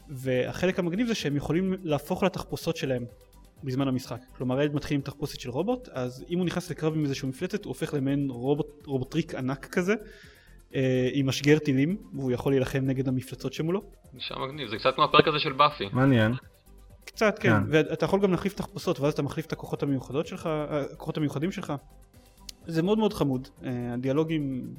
[0.08, 3.04] והחלק המגניב זה שהם יכולים להפוך לתחפושות שלהם
[3.64, 4.18] בזמן המשחק.
[4.36, 7.64] כלומר הילד מתחיל עם תחפושת של רובוט, אז אם הוא נכנס לקרב עם איזשהו מפלצת
[7.64, 9.94] הוא הופך למעין רובוט, רובוטריק ענק כזה,
[10.74, 13.82] אה, עם משגר טילים, והוא יכול להילחם נגד המפלצות שמולו.
[14.14, 15.88] נשמע מגניב, זה קצת כמו הפרק הזה של באפי.
[15.92, 16.32] מעניין.
[17.04, 17.62] קצת כן, כן.
[17.68, 20.48] ואתה יכול גם להחליף תחפושות ואז אתה מחליף את הכוחות המיוחדות שלך,
[20.92, 21.72] הכוחות המיוחדים שלך.
[22.66, 24.74] זה מאוד מאוד חמוד, אה, הדיאלוגים,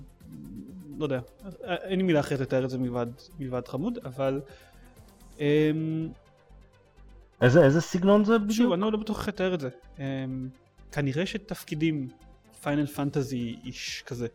[0.97, 3.07] לא יודע, אה, אין לי מילה אחרת לתאר את זה מלבד,
[3.39, 4.41] מלבד חמוד, אבל
[5.39, 6.09] אמ,
[7.41, 8.51] איזה איזה סגנון זה בדיוק?
[8.57, 9.69] שוב, אני לא בטוח איך לתאר את זה.
[9.99, 10.03] אמ,
[10.91, 12.07] כנראה שתפקידים
[12.63, 14.27] פיינל פנטזי איש כזה.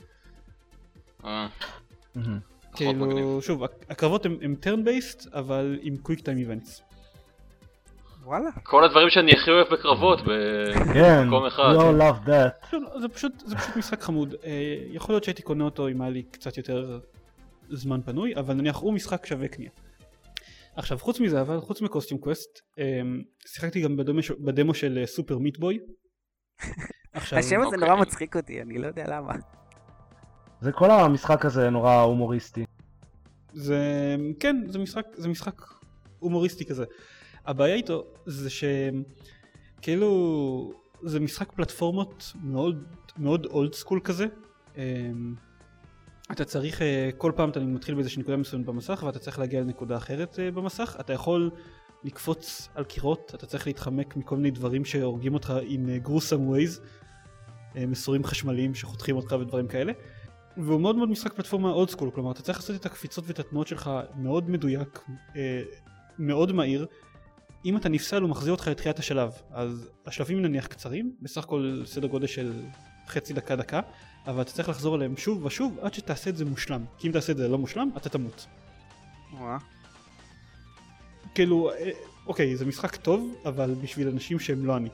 [1.25, 1.47] אה.
[2.75, 6.83] כאילו, שוב, הק- הקרבות הם, הם turn based, אבל עם quick time events.
[8.25, 8.51] וואלה.
[8.63, 10.19] כל הדברים שאני הכי אוהב בקרבות
[10.95, 11.63] כן, במקום אחד.
[11.79, 11.81] כן.
[11.81, 12.77] I love that.
[12.77, 14.35] לא, זה פשוט, זה פשוט משחק חמוד.
[14.45, 14.51] אה,
[14.93, 17.01] יכול להיות שהייתי קונה אותו אם היה לי קצת יותר
[17.71, 19.71] זמן פנוי, אבל נניח הוא משחק שווה קנייה.
[20.79, 23.01] עכשיו, חוץ מזה, אבל חוץ מ Costume Quest, אה,
[23.47, 23.97] שיחקתי גם
[24.45, 25.79] בדמו, של אה, Super Meat Boy.
[27.15, 27.79] השם הזה אוקיי.
[27.79, 29.33] נורא מצחיק אותי, אני לא יודע למה.
[30.61, 32.65] זה כל המשחק הזה נורא הומוריסטי.
[33.53, 33.77] זה,
[34.41, 35.63] כן, זה משחק, זה משחק
[36.19, 36.85] הומוריסטי כזה.
[37.47, 38.51] הבעיה איתו זה
[39.81, 42.85] שכאילו זה משחק פלטפורמות מאוד
[43.17, 44.27] מאוד אולד סקול כזה.
[46.33, 49.97] אתה צריך אה, כל פעם אתה מתחיל באיזושהי נקודה מסוימת במסך ואתה צריך להגיע לנקודה
[49.97, 50.97] אחרת אה, במסך.
[51.01, 51.51] אתה יכול
[52.05, 56.81] לקפוץ על קירות, אתה צריך להתחמק מכל מיני דברים שהורגים אותך עם אה, gruesome ways,
[57.75, 59.93] מסורים חשמליים שחותכים אותך ודברים כאלה.
[60.59, 63.67] והוא מאוד מאוד משחק פלטפורמה old school, כלומר אתה צריך לעשות את הקפיצות ואת התנועות
[63.67, 65.01] שלך מאוד מדויק,
[65.37, 65.63] אה,
[66.19, 66.87] מאוד מהיר.
[67.65, 72.07] אם אתה נפסל הוא מחזיר אותך לתחילת השלב, אז השלבים נניח קצרים, בסך הכל סדר
[72.07, 72.53] גודל של
[73.07, 73.81] חצי דקה דקה,
[74.29, 77.33] אבל אתה צריך לחזור עליהם שוב ושוב עד שתעשה את זה מושלם, כי אם תעשה
[77.33, 78.47] את זה לא מושלם אתה תמות.
[79.33, 79.59] וואה.
[81.35, 81.91] כאילו, אה,
[82.27, 84.89] אוקיי זה משחק טוב, אבל בשביל אנשים שהם לא אני.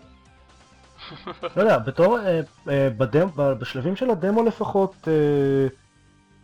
[1.56, 5.66] לא יודע, בתור, אה, אה, בדמ, ב- בשלבים של הדמו לפחות, אה,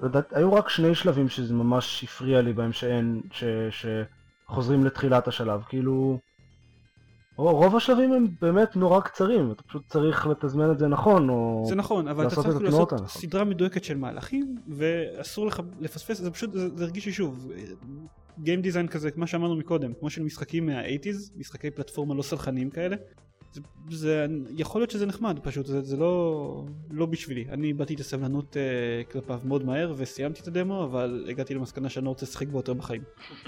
[0.07, 5.62] לדעת, היו רק שני שלבים שזה ממש הפריע לי בהם שאין, ש, שחוזרים לתחילת השלב,
[5.68, 6.18] כאילו,
[7.37, 11.75] רוב השלבים הם באמת נורא קצרים, אתה פשוט צריך לתזמן את זה נכון, או זה
[11.75, 13.09] נכון, אבל אתה צריך לעשות הנכון.
[13.09, 17.53] סדרה מדויקת של מהלכים, ואסור לך לפספס, זה פשוט, זה, הרגיש לי שוב,
[18.38, 22.97] גיים דיזיין כזה, מה שאמרנו מקודם, כמו של משחקים מה-80's, משחקי פלטפורמה לא סלחניים כאלה,
[23.53, 28.01] זה, זה, יכול להיות שזה נחמד פשוט, זה, זה לא, לא בשבילי, אני איבדתי את
[28.01, 32.49] הסבלנות uh, כלפיו מאוד מהר וסיימתי את הדמו, אבל הגעתי למסקנה שאני לא רוצה לשחק
[32.49, 33.03] בו יותר בחיים.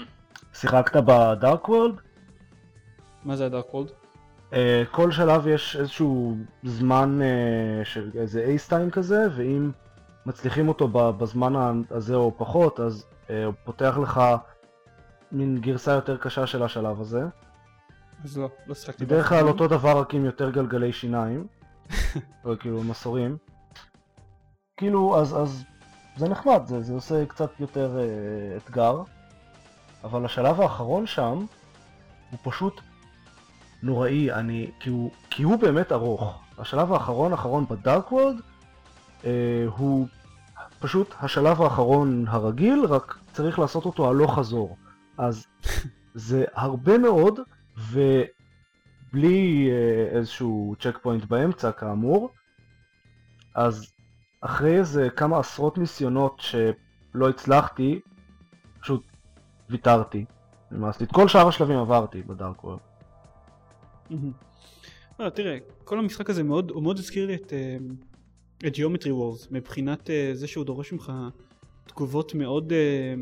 [0.59, 1.95] שיחקת בדארק וורלד?
[3.25, 3.91] מה זה הדארק וולד?
[4.53, 9.71] אה, כל שלב יש איזשהו זמן אה, של איזה אייס טיים כזה, ואם
[10.25, 14.21] מצליחים אותו בזמן הזה או פחות, אז אה, הוא פותח לך
[15.31, 17.23] מין גרסה יותר קשה של השלב הזה.
[18.23, 19.05] אז לא, לא שיחקתי.
[19.05, 19.47] בדרך כלל.
[19.47, 21.47] אותו דבר רק עם יותר גלגלי שיניים,
[22.45, 23.37] או כאילו מסורים.
[24.77, 25.63] כאילו, אז, אז
[26.17, 29.03] זה נחמד, זה, זה עושה קצת יותר אה, אתגר,
[30.03, 31.45] אבל השלב האחרון שם
[32.31, 32.81] הוא פשוט
[33.83, 36.41] נוראי, אני, כי הוא, כי הוא באמת ארוך.
[36.57, 38.41] השלב האחרון האחרון בדארק וורלד
[39.25, 40.07] אה, הוא
[40.79, 44.77] פשוט השלב האחרון הרגיל, רק צריך לעשות אותו הלוך חזור.
[45.17, 45.47] אז
[46.13, 47.39] זה הרבה מאוד,
[47.77, 52.29] ובלי אה, איזשהו צ'ק פוינט באמצע כאמור,
[53.55, 53.93] אז
[54.41, 57.99] אחרי איזה כמה עשרות ניסיונות שלא הצלחתי,
[58.79, 59.03] פשוט
[59.69, 60.25] ויתרתי.
[60.71, 62.79] למעשה, את כל שאר השלבים עברתי בדארק וורלד.
[64.13, 64.31] מהמם.
[65.19, 67.77] לא, תראה, כל המשחק הזה מאוד, הוא מאוד הזכיר לי את, אה,
[68.67, 71.11] את Geometry Wars, מבחינת אה, זה שהוא דורש ממך
[71.87, 73.13] תגובות מאוד אה,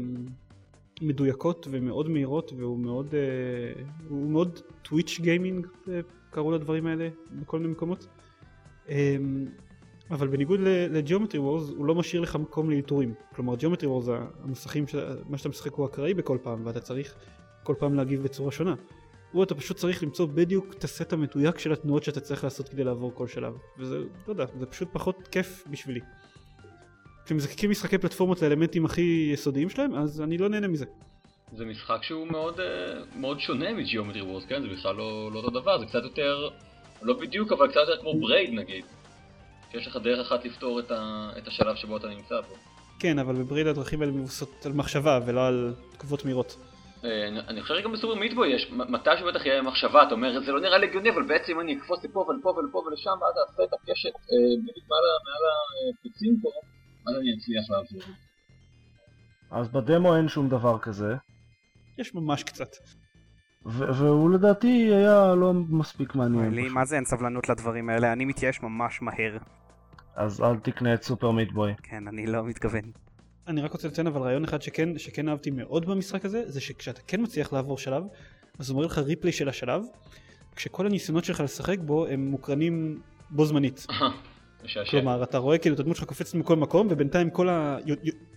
[1.02, 6.00] מדויקות ומאוד מהירות, והוא מאוד, אה, הוא מאוד טוויץ' גיימינג, אה,
[6.30, 8.08] קראו לדברים האלה בכל מיני מקומות.
[10.12, 13.14] אבל בניגוד ל-Geometry Wars, הוא לא משאיר לך מקום לאלתורים.
[13.36, 14.12] כלומר, Geometry Wars,
[14.44, 17.16] המסכים, של- מה שאתה משחק הוא אקראי בכל פעם, ואתה צריך
[17.64, 18.76] כל פעם להגיב בצורה שונה.
[19.32, 22.84] הוא אתה פשוט צריך למצוא בדיוק את הסט המדויק של התנועות שאתה צריך לעשות כדי
[22.84, 26.00] לעבור כל שלב וזה לא יודע זה פשוט פחות כיף בשבילי.
[27.26, 30.86] כשמזקקים משחקי פלטפורמות לאלמנטים הכי יסודיים שלהם אז אני לא נהנה מזה.
[31.58, 32.66] זה משחק שהוא מאוד, אה,
[33.16, 34.62] מאוד שונה מ Geometry Wars, כן?
[34.62, 36.50] זה בכלל לא, לא אותו דבר, זה קצת יותר,
[37.02, 38.86] לא בדיוק, אבל קצת יותר כמו Braid נגיד.
[39.72, 41.30] שיש לך דרך אחת לפתור את, ה...
[41.38, 42.56] את השלב שבו אתה נמצא בו.
[43.00, 46.58] כן, אבל בברית הדרכים האלה מבוססות על מחשבה ולא על תקופות מהירות.
[47.04, 50.62] אה, אני- חושב שגם בסופר מיטבוי יש, מתי שבטח יהיה מחשבה, אתה אומר, זה לא
[50.62, 54.10] נראה לי הגיוני, אבל בעצם אני אקפוץ לפה ולפה ולפה ולשם, ואז אעשה את הקשת
[54.16, 55.44] אה, בדיוק מעל
[56.00, 56.50] הפיצים פה,
[57.08, 58.16] אז אני אצליח לעבור.
[59.52, 61.16] אז בדמו אין שום דבר כזה,
[61.98, 62.70] יש ממש קצת.
[63.66, 66.54] והוא לדעתי היה לא מספיק מעניין.
[66.54, 66.70] לי.
[66.70, 69.38] מה זה אין סבלנות לדברים האלה, אני מתייאש ממש מהר.
[70.16, 71.74] אז אל תקנה את סופר מיטבוי.
[71.84, 72.82] כן, אני לא מתכוון.
[73.48, 77.02] אני רק רוצה לציין אבל רעיון אחד שכן, שכן אהבתי מאוד במשחק הזה, זה שכשאתה
[77.08, 78.04] כן מצליח לעבור שלב,
[78.60, 79.84] אז הוא מראה לך ריפלי של השלב,
[80.56, 83.88] כשכל הניסיונות שלך לשחק בו הם מוקרנים בו זמנית.
[84.92, 87.78] כלומר, אתה רואה כאילו את הדמות שלך קופצת מכל מקום, ובינתיים כל ה...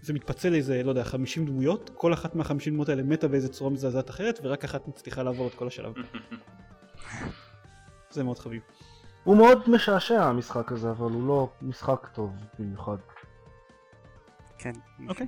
[0.03, 3.71] זה מתפצל לאיזה, לא יודע, 50 דמויות, כל אחת מה-50 דמויות האלה מתה באיזה צורה
[3.71, 5.93] מזעזעת אחרת, ורק אחת מצליחה לעבור את כל השלב.
[8.11, 8.63] זה מאוד חביב.
[9.25, 12.97] הוא מאוד משעשע המשחק הזה, אבל הוא לא משחק טוב במיוחד.
[14.65, 14.73] כן,
[15.09, 15.27] אוקיי.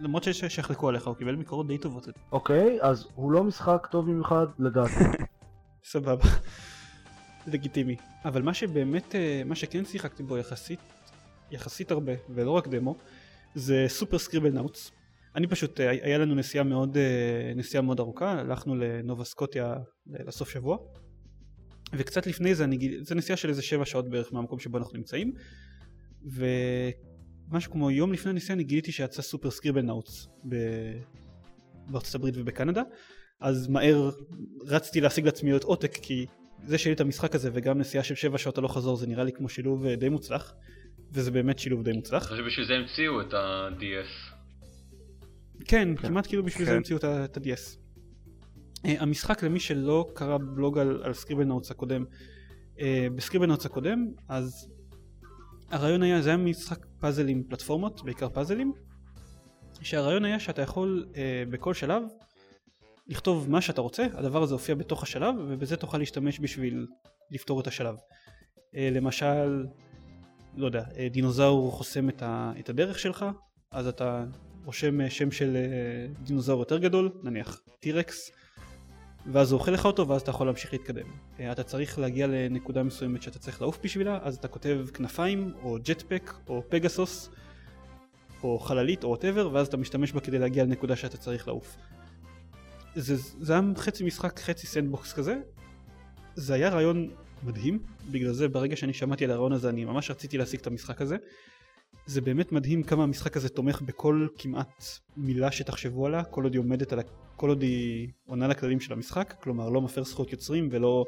[0.00, 2.08] למרות שיש שיחלקו עליך, הוא קיבל ביקורות די טובות.
[2.32, 5.04] אוקיי, אז הוא לא משחק טוב במיוחד לדעתי.
[5.92, 6.24] סבבה.
[7.46, 7.96] לגיטימי.
[8.24, 10.80] אבל מה שבאמת, אה, מה שכן שיחקתי בו יחסית,
[11.50, 12.96] יחסית הרבה, ולא רק דמו,
[13.54, 14.90] זה סופר סקריבל נאוטס.
[15.34, 19.74] אני פשוט, אה, היה לנו נסיעה מאוד, אה, נסיעה מאוד ארוכה, הלכנו לנובה סקוטיה
[20.06, 20.78] לסוף שבוע,
[21.92, 25.32] וקצת לפני זה, אני, זה נסיעה של איזה שבע שעות בערך מהמקום שבו אנחנו נמצאים,
[27.50, 30.98] ומשהו כמו יום לפני הנסיעה אני גיליתי שיצא סופר סקריבל נאוטס ב-
[31.86, 32.82] בארצות הברית ובקנדה,
[33.40, 34.10] אז מהר
[34.66, 36.26] רצתי להשיג לעצמי עוד עותק כי
[36.64, 39.24] זה שיהיה לי את המשחק הזה וגם נסיעה של שבע שעות הלוך חזור זה נראה
[39.24, 40.54] לי כמו שילוב אה, די מוצלח
[41.12, 44.34] וזה באמת שילוב די אני מוצלח חושב שבשביל זה המציאו את ה-DS.
[45.64, 46.76] כן כמעט כאילו בשביל זה כן.
[46.76, 47.78] המציאו את ה-DS.
[48.84, 52.04] אה, המשחק למי שלא קרא בלוג על, על Scribblenauts הקודם
[52.80, 54.70] אה, ב Scribblenauts הקודם אז
[55.70, 58.72] הרעיון היה זה היה משחק פאזל עם פלטפורמות בעיקר פאזלים
[59.82, 62.02] שהרעיון היה שאתה יכול אה, בכל שלב
[63.06, 66.86] לכתוב מה שאתה רוצה, הדבר הזה הופיע בתוך השלב ובזה תוכל להשתמש בשביל
[67.30, 67.94] לפתור את השלב.
[68.76, 69.66] אה, למשל,
[70.56, 73.24] לא יודע, אה, דינוזאור חוסם את, ה, את הדרך שלך,
[73.72, 74.24] אז אתה
[74.64, 78.30] רושם אה, שם של אה, דינוזאור יותר גדול, נניח T-Rex,
[79.32, 81.06] ואז הוא אוכל לך אותו ואז אתה יכול להמשיך להתקדם.
[81.40, 85.78] אה, אתה צריך להגיע לנקודה מסוימת שאתה צריך לעוף בשבילה, אז אתה כותב כנפיים, או
[85.84, 87.30] jetpack, או פגסוס,
[88.42, 91.76] או חללית, או whatever, ואז אתה משתמש בה כדי להגיע לנקודה שאתה צריך לעוף.
[92.94, 95.36] זה, זה היה חצי משחק חצי sandbox כזה
[96.34, 97.10] זה היה רעיון
[97.42, 97.78] מדהים
[98.10, 101.16] בגלל זה ברגע שאני שמעתי על הרעיון הזה אני ממש רציתי להשיג את המשחק הזה
[102.08, 104.84] זה באמת מדהים כמה המשחק הזה תומך בכל כמעט
[105.16, 107.02] מילה שתחשבו עליה כל עוד היא עומדת על ה...
[107.36, 111.04] כל עוד היא עונה לכללים של המשחק כלומר לא מפר זכויות יוצרים ולא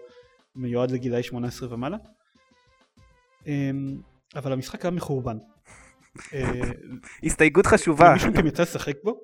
[0.56, 1.96] מיועד לגילאי 18 ומעלה
[3.46, 4.00] אמ,
[4.36, 5.36] אבל המשחק היה מחורבן
[6.34, 6.60] אה,
[7.24, 8.10] הסתייגות חשובה.
[8.10, 9.20] למישהו מכם יצא לשחק בו?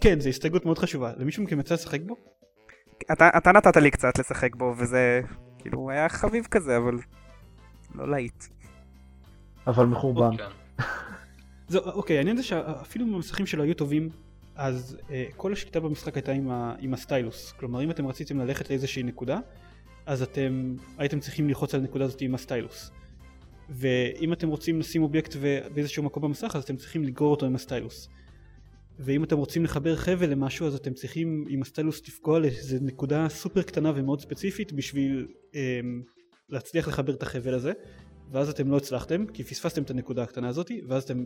[0.00, 1.12] כן, זו הסתייגות מאוד חשובה.
[1.16, 2.16] למישהו מכם יצא לשחק בו?
[3.12, 5.20] אתה, אתה נתת לי קצת לשחק בו, וזה
[5.58, 6.98] כאילו הוא היה חביב כזה, אבל
[7.94, 8.44] לא להיט.
[9.66, 10.36] אבל מחורבן.
[11.68, 14.10] זו, אוקיי, העניין זה שאפילו אם המסכים שלו היו טובים,
[14.54, 17.52] אז אה, כל השליטה במשחק הייתה עם, ה, עם ה stylus.
[17.52, 19.38] כלומר, אם אתם רציתם ללכת לאיזושהי נקודה,
[20.06, 22.90] אז אתם הייתם צריכים ללחוץ על הנקודה הזאת עם ה stylus.
[23.70, 25.36] ואם אתם רוצים לשים אובייקט
[25.74, 28.08] באיזשהו מקום במסך, אז אתם צריכים לגרור אותו עם ה stylus.
[28.98, 33.28] ואם אתם רוצים לחבר חבל למשהו, אז אתם צריכים עם ה stylus לפגוע לאיזו נקודה
[33.28, 35.80] סופר קטנה ומאוד ספציפית בשביל אה,
[36.48, 37.72] להצליח לחבר את החבל הזה.
[38.30, 41.24] ואז אתם לא הצלחתם, כי פספסתם את הנקודה הקטנה הזאת, ואז אתם,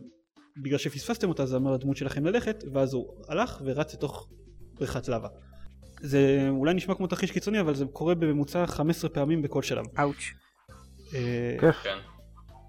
[0.56, 4.28] בגלל שפספסתם אותה זה אמר לדמות שלכם ללכת, ואז הוא הלך ורץ לתוך
[4.74, 5.28] בריכת לבה.
[6.00, 9.84] זה אולי נשמע כמו תרחיש קיצוני, אבל זה קורה בממוצע 15 פעמים בכל שלב.
[9.98, 10.30] אאוץ'.
[11.14, 11.76] אה, כיף.
[11.82, 11.98] כן.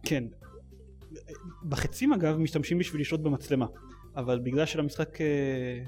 [0.04, 0.24] כן.
[1.64, 3.66] בחצים אגב משתמשים בשביל לשלוט במצלמה,
[4.16, 5.84] אבל בגלל שלמשחק אה,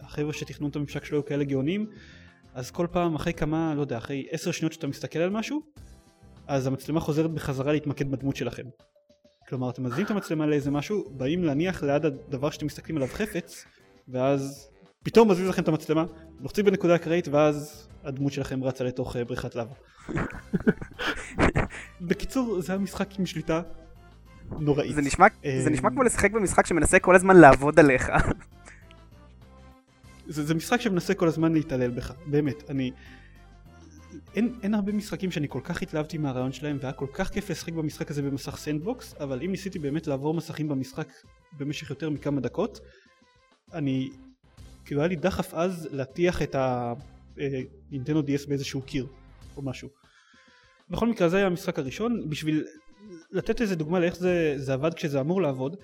[0.00, 1.90] החבר'ה שתכננו את הממשק שלו היו כאלה גאונים,
[2.54, 5.62] אז כל פעם אחרי כמה, לא יודע, אחרי עשר שניות שאתה מסתכל על משהו,
[6.46, 8.66] אז המצלמה חוזרת בחזרה להתמקד בדמות שלכם.
[9.48, 13.64] כלומר אתם מזיזים את המצלמה לאיזה משהו, באים להניח ליד הדבר שאתם מסתכלים עליו חפץ,
[14.08, 14.70] ואז
[15.02, 16.04] פתאום מזיז לכם את המצלמה,
[16.40, 19.74] לוחצים בנקודה אקראית ואז הדמות שלכם רצה לתוך אה, בריכת לבה.
[22.00, 23.62] בקיצור זה היה משחק עם שליטה
[24.50, 24.94] נוראית.
[24.94, 28.12] זה נשמע, אה, זה נשמע כמו לשחק במשחק שמנסה כל הזמן לעבוד עליך.
[30.26, 32.90] זה, זה משחק שמנסה כל הזמן להתעלל בך, באמת, אני...
[34.34, 37.72] אין, אין הרבה משחקים שאני כל כך התלהבתי מהרעיון שלהם והיה כל כך כיף לשחק
[37.72, 41.08] במשחק הזה במסך sandbox אבל אם ניסיתי באמת לעבור מסכים במשחק
[41.58, 42.80] במשך יותר מכמה דקות
[43.72, 44.10] אני
[44.84, 49.06] כאילו היה לי דחף אז להטיח את הנינטנדו DS באיזשהו קיר
[49.56, 49.88] או משהו.
[50.90, 52.64] בכל מקרה זה היה המשחק הראשון בשביל
[53.30, 55.76] לתת איזה דוגמה לאיך זה, זה עבד כשזה אמור לעבוד,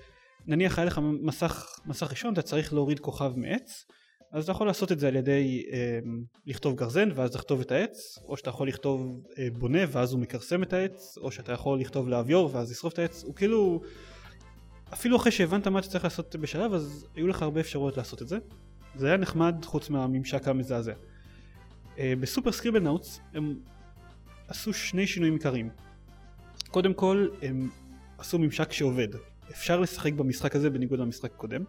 [0.46, 3.84] נניח היה לך מסך, מסך ראשון, אתה צריך להוריד כוכב מעץ,
[4.32, 5.98] אז אתה יכול לעשות את זה על ידי אה,
[6.46, 10.62] לכתוב גרזן ואז לכתוב את העץ, או שאתה יכול לכתוב אה, בונה ואז הוא מכרסם
[10.62, 13.80] את העץ, או שאתה יכול לכתוב לאביור ואז לשרוף את העץ, הוא כאילו,
[14.92, 18.28] אפילו אחרי שהבנת מה אתה צריך לעשות בשלב, אז היו לך הרבה אפשרויות לעשות את
[18.28, 18.38] זה.
[18.94, 20.92] זה היה נחמד חוץ מהממשק המזעזע.
[21.98, 23.60] אה, בסופר סקריבל נאוטס הם
[24.48, 25.70] עשו שני שינויים עיקריים.
[26.70, 27.70] קודם כל הם
[28.18, 29.08] עשו ממשק שעובד.
[29.50, 31.64] אפשר לשחק במשחק הזה בניגוד למשחק הקודם.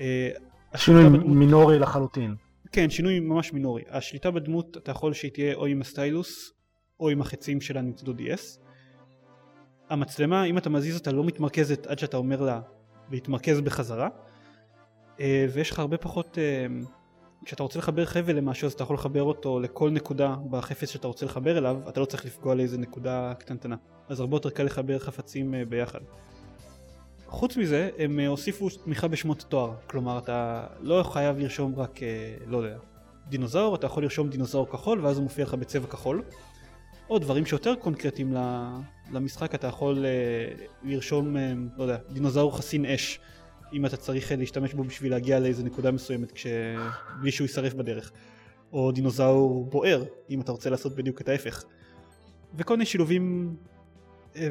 [0.00, 0.30] אה,
[0.74, 1.08] שינוי.
[1.08, 2.34] מינורי לחלוטין.
[2.72, 3.82] כן, שינוי ממש מינורי.
[3.90, 6.52] השליטה בדמות אתה יכול שהיא תהיה או עם הסטיילוס
[7.00, 8.60] או עם החצים של הנצדו DS.
[9.90, 12.60] המצלמה אם אתה מזיז אותה לא מתמרכזת עד שאתה אומר לה
[13.10, 14.08] להתמרכז בחזרה.
[15.20, 16.38] אה, ויש לך הרבה פחות
[17.44, 21.26] כשאתה רוצה לחבר חבל למשהו אז אתה יכול לחבר אותו לכל נקודה בחפץ שאתה רוצה
[21.26, 23.76] לחבר אליו, אתה לא צריך לפגוע לאיזה נקודה קטנטנה.
[24.08, 26.00] אז הרבה יותר קל לחבר חפצים אה, ביחד.
[27.28, 32.34] חוץ מזה, הם אה, הוסיפו תמיכה בשמות תואר, כלומר אתה לא חייב לרשום רק, אה,
[32.46, 32.76] לא יודע,
[33.28, 36.22] דינוזאור, אתה יכול לרשום דינוזאור כחול ואז הוא מופיע לך בצבע כחול.
[37.10, 38.34] או דברים שיותר קונקרטיים
[39.12, 40.04] למשחק, אתה יכול
[40.82, 41.36] לרשום,
[41.76, 43.20] לא יודע, דינוזאור חסין אש.
[43.72, 46.46] אם אתה צריך להשתמש בו בשביל להגיע לאיזה נקודה מסוימת כש...
[47.20, 48.12] בלי שהוא יישרף בדרך.
[48.72, 51.64] או דינוזאור בוער, אם אתה רוצה לעשות בדיוק את ההפך.
[52.54, 53.75] וכל מיני שילובים אה,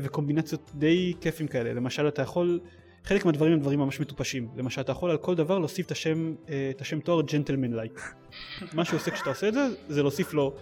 [0.02, 1.74] וקומבינציות די כיפים כאלה.
[1.74, 2.60] למשל אתה יכול,
[3.04, 4.48] חלק מהדברים הם דברים ממש מטופשים.
[4.56, 8.02] למשל אתה יכול על כל דבר להוסיף את השם, אה, את השם תואר gentleman-like.
[8.74, 10.56] מה שעושה כשאתה עושה את זה, זה להוסיף לו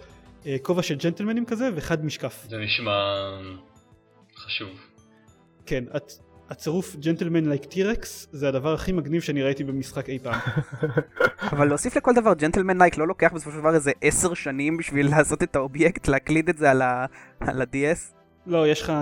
[0.46, 2.46] אה, כובע של ג'נטלמנים כזה וחד משקף.
[2.50, 2.92] זה נשמע
[4.36, 4.68] חשוב.
[5.66, 6.12] כן, את
[6.50, 10.40] הצירוף gentleman-like T-Rex זה הדבר הכי מגניב שאני ראיתי במשחק אי פעם.
[11.52, 15.42] אבל להוסיף לכל דבר gentlemanlike לא לוקח בסופו של דבר איזה עשר שנים בשביל לעשות
[15.42, 18.14] את האובייקט, להקליד את זה על ה-DS?
[18.46, 18.92] לא, יש לך...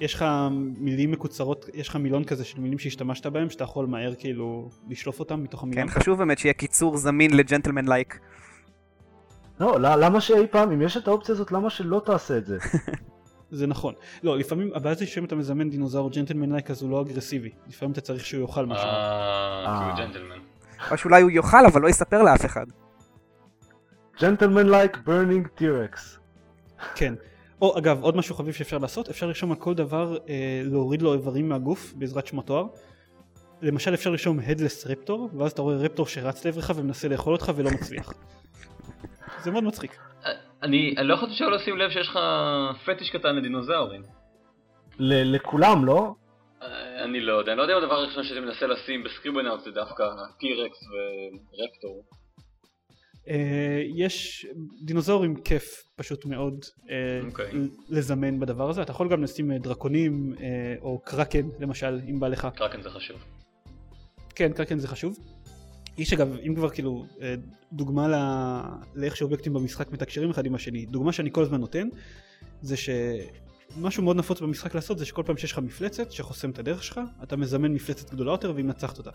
[0.00, 0.24] יש לך
[0.78, 5.20] מילים מקוצרות, יש לך מילון כזה של מילים שהשתמשת בהם, שאתה יכול מהר כאילו לשלוף
[5.20, 5.88] אותם מתוך המילון.
[5.88, 8.18] כן, חשוב באמת שיהיה קיצור זמין ל gentlemanlike.
[9.60, 12.58] לא, למה שאי פעם, אם יש את האופציה הזאת, למה שלא תעשה את זה?
[13.50, 13.94] זה נכון.
[14.22, 17.50] לא, לפעמים הבעיה זה שאם אתה מזמן דינוזאור gentlemanlike אז הוא לא אגרסיבי.
[17.68, 18.86] לפעמים אתה צריך שהוא יאכל משהו.
[18.86, 20.38] אה, כי הוא ג'נטלמן.
[20.90, 22.66] או שאולי הוא יאכל אבל לא יספר לאף אחד.
[24.20, 26.18] gentlemanlike burning T-Rex.
[26.94, 27.14] כן.
[27.62, 31.14] או אגב, עוד משהו חביב שאפשר לעשות, אפשר לרשום על כל דבר אה, להוריד לו
[31.14, 32.66] איברים מהגוף בעזרת שמו תואר.
[33.62, 37.70] למשל אפשר לרשום headless raptor, ואז אתה רואה raptor שרץ לעברך ומנסה לאכול אותך ולא
[37.70, 38.12] מצליח.
[39.42, 39.96] זה מאוד מצחיק.
[40.62, 42.18] אני, אני לא יכולתי שלא לשים לב שיש לך
[42.86, 44.02] פטיש קטן לדינוזאורים.
[45.00, 46.14] לכולם, לא?
[46.62, 49.70] אה, אני לא יודע, אני לא יודע אם הדבר הראשון שאני מנסה לשים בסקריבנאוט זה
[49.70, 50.04] דווקא
[50.38, 52.04] טירקס ורפטור.
[53.28, 54.46] אה, יש
[54.82, 57.50] דינוזאורים כיף פשוט מאוד אה, אוקיי.
[57.88, 60.34] לזמן בדבר הזה, אתה יכול גם לשים דרקונים
[60.80, 62.48] או קרקן למשל אם בא לך.
[62.54, 63.24] קרקן זה חשוב.
[64.34, 65.18] כן, קרקן זה חשוב.
[65.98, 67.34] יש אגב, אם כבר כאילו אה,
[67.72, 68.18] דוגמה לא...
[68.94, 71.88] לאיך שאובייקטים במשחק מתקשרים אחד עם השני, דוגמה שאני כל הזמן נותן,
[72.62, 76.82] זה שמשהו מאוד נפוץ במשחק לעשות זה שכל פעם שיש לך מפלצת שחוסם את הדרך
[76.82, 79.10] שלך, אתה מזמן מפלצת גדולה יותר והיא מנצחת אותה.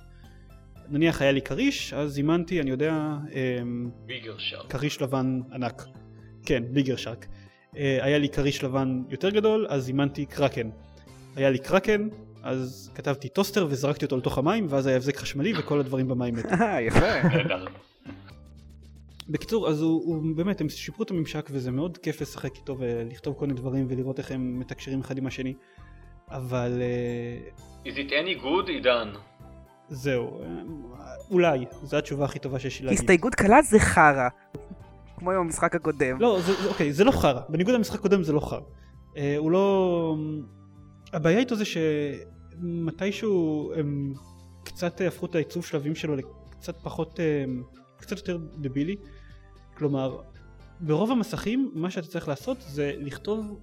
[0.90, 3.16] נניח היה לי כריש, אז זימנתי, אני יודע,
[4.06, 4.72] ביגר שרק.
[4.72, 5.84] כריש לבן ענק.
[6.46, 7.26] כן, bigger shark.
[7.78, 10.70] אה, היה לי כריש לבן יותר גדול, אז זימנתי קראקן.
[11.36, 12.08] היה לי קראקן,
[12.44, 16.50] אז כתבתי טוסטר וזרקתי אותו לתוך המים ואז היה הבזק חשמלי וכל הדברים במים מתו.
[16.62, 17.06] אה, יפה.
[19.30, 23.36] בקיצור אז הוא, הוא באמת הם שיפרו את הממשק וזה מאוד כיף לשחק איתו ולכתוב
[23.40, 25.54] כל מיני דברים ולראות איך הם מתקשרים אחד עם השני
[26.30, 29.10] אבל uh, Is it any good עידן?
[29.94, 30.42] זהו
[31.32, 33.00] אולי זו התשובה הכי טובה שיש לי להגיד.
[33.00, 34.28] הסתייגות קלה זה חרא
[35.18, 36.20] כמו עם המשחק הקודם.
[36.20, 38.60] לא זה, אוקיי זה לא חרא בניגוד למשחק הקודם זה לא חרא.
[38.60, 40.18] Uh, הוא לא
[41.14, 44.14] הבעיה איתו זה שמתישהו הם
[44.64, 47.46] קצת הפכו את העיצוב שלבים שלו לקצת פחות, אה,
[47.98, 48.96] קצת יותר דבילי.
[49.78, 50.22] כלומר,
[50.80, 53.60] ברוב המסכים מה שאתה צריך לעשות זה לכתוב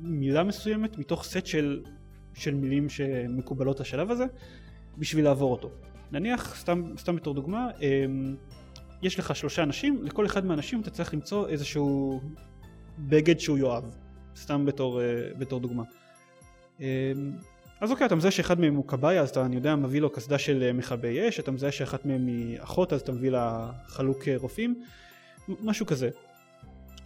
[0.00, 1.82] מילה מסוימת מתוך סט של,
[2.34, 4.24] של מילים שמקובלות לשלב הזה
[4.98, 5.70] בשביל לעבור אותו.
[6.12, 8.04] נניח, סתם, סתם בתור דוגמה, אה,
[9.02, 12.20] יש לך שלושה אנשים, לכל אחד מהאנשים אתה צריך למצוא איזשהו
[12.98, 13.84] בגד שהוא יאהב,
[14.36, 15.06] סתם בתור, אה,
[15.38, 15.82] בתור דוגמה.
[16.80, 16.84] אמ,
[17.80, 20.38] אז אוקיי, אתה מזהה שאחד מהם הוא כבאי, אז אתה, אני יודע, מביא לו קסדה
[20.38, 24.28] של אה, מכבי אש, אתה מזהה שאחת מהם היא אחות, אז אתה מביא לה חלוק
[24.28, 24.82] אה, רופאים,
[25.48, 26.10] משהו כזה.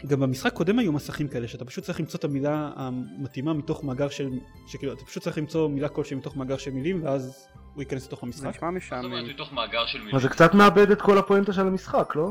[0.07, 4.09] גם במשחק קודם היו מסכים כאלה, שאתה פשוט צריך למצוא את המילה המתאימה מתוך מאגר
[4.09, 4.30] של,
[4.68, 8.23] שכאילו, אתה פשוט צריך למצוא מילה כלשהי מתוך מאגר של מילים, ואז הוא ייכנס לתוך
[8.23, 8.57] המשחק.
[8.57, 9.29] נשמע משעמם.
[9.29, 10.18] מתוך מאגר של מילים.
[10.18, 12.31] זה קצת מאבד את כל הפואנטה של המשחק, לא?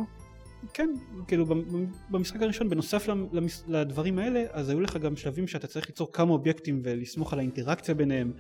[0.74, 0.90] כן,
[1.28, 1.46] כאילו
[2.10, 3.64] במשחק הראשון בנוסף למס...
[3.68, 7.96] לדברים האלה אז היו לך גם שלבים שאתה צריך ליצור כמה אובייקטים ולסמוך על האינטראקציה
[7.96, 8.34] ביניהם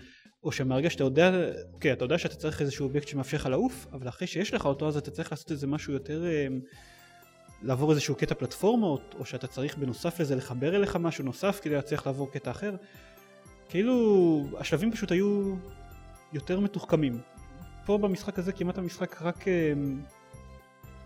[0.43, 1.31] או שמהרגע שאתה יודע,
[1.73, 4.87] אוקיי, אתה יודע שאתה צריך איזשהו אובייקט שמאפשר לך לעוף אבל אחרי שיש לך אותו
[4.87, 6.47] אז אתה צריך לעשות איזה משהו יותר אה,
[7.63, 12.07] לעבור איזשהו קטע פלטפורמות או שאתה צריך בנוסף לזה לחבר אליך משהו נוסף כדי להצליח
[12.07, 12.75] לעבור קטע אחר
[13.69, 15.55] כאילו השלבים פשוט היו
[16.33, 17.21] יותר מתוחכמים
[17.85, 19.73] פה במשחק הזה כמעט המשחק רק אה,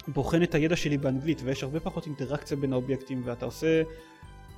[0.08, 3.84] בוחן את הידע שלי באנגלית ויש הרבה פחות אינטראקציה בין האובייקטים ואתה עושה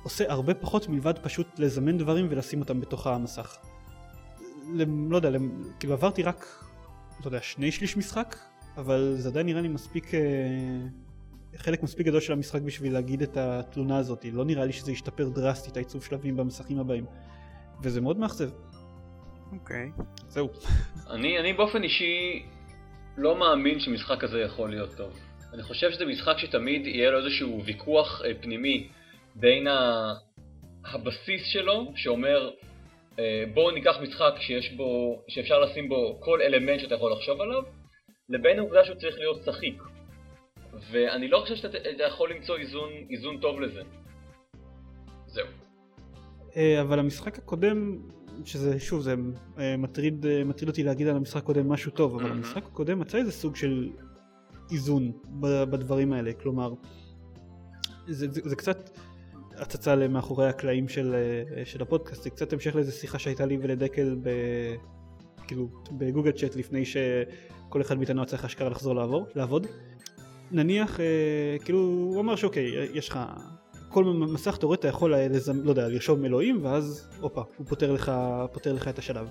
[0.02, 3.56] עושה הרבה פחות מלבד פשוט לזמן דברים ולשים אותם בתוך המסך.
[5.10, 5.30] לא יודע,
[5.80, 6.46] כאילו עברתי רק,
[7.20, 8.36] לא יודע, שני שליש משחק,
[8.76, 10.20] אבל זה עדיין נראה לי מספיק, אה,
[11.56, 15.28] חלק מספיק גדול של המשחק בשביל להגיד את התלונה הזאת, לא נראה לי שזה ישתפר
[15.28, 17.04] דרסטית העיצוב שלבים במסכים הבאים,
[17.82, 18.50] וזה מאוד מאכזב.
[19.52, 19.90] אוקיי.
[19.98, 20.02] Okay.
[20.28, 20.48] זהו.
[21.10, 22.42] אני, אני באופן אישי
[23.16, 25.18] לא מאמין שמשחק כזה יכול להיות טוב.
[25.52, 28.88] אני חושב שזה משחק שתמיד יהיה לו איזשהו ויכוח אה, פנימי
[29.34, 30.12] בין ה...
[30.84, 32.50] הבסיס שלו, שאומר
[33.18, 37.62] אה, בואו ניקח משחק שיש בו, שאפשר לשים בו כל אלמנט שאתה יכול לחשוב עליו,
[38.28, 39.82] לבין העובדה שהוא צריך להיות צחיק.
[40.90, 43.82] ואני לא חושב שאתה יכול למצוא איזון, איזון טוב לזה.
[45.26, 45.46] זהו.
[46.56, 47.98] אה, אבל המשחק הקודם,
[48.44, 49.14] שזה שוב, זה
[49.58, 52.32] אה, מטריד, מטריד אותי להגיד על המשחק הקודם משהו טוב, אבל mm-hmm.
[52.32, 53.90] המשחק הקודם מצא איזה סוג של
[54.70, 56.74] איזון בדברים האלה, כלומר,
[58.08, 58.90] זה, זה, זה קצת
[59.56, 64.16] הצצה למאחורי הקלעים של, אה, של הפודקאסט, זה קצת המשך לאיזה שיחה שהייתה לי ולדקל
[64.22, 64.30] ב,
[65.46, 69.66] כאילו, בגוגל צ'אט לפני שכל אחד מאיתנו צריך אשכרה לחזור לעבור, לעבוד.
[70.50, 73.18] נניח, אה, כאילו, הוא אמר שאוקיי, יש לך
[73.88, 78.12] כל מסך רואה אתה יכול, לזמ, לא יודע, לרשום אלוהים ואז, הופה, הוא פותר לך,
[78.52, 79.28] פותר לך את השלב.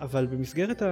[0.00, 0.82] אבל במסגרת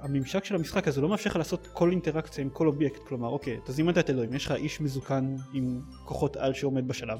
[0.00, 3.58] הממשק של המשחק הזה לא מאפשר לך לעשות כל אינטראקציה עם כל אובייקט, כלומר אוקיי,
[3.64, 7.18] אתה זימנת את אלוהים, יש לך איש מזוקן עם כוחות על שעומד בשלב.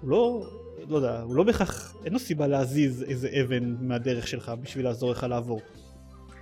[0.00, 0.46] הוא לא,
[0.88, 5.10] לא יודע, הוא לא בהכרח, אין לו סיבה להזיז איזה אבן מהדרך שלך בשביל לעזור
[5.10, 5.60] לך לעבור.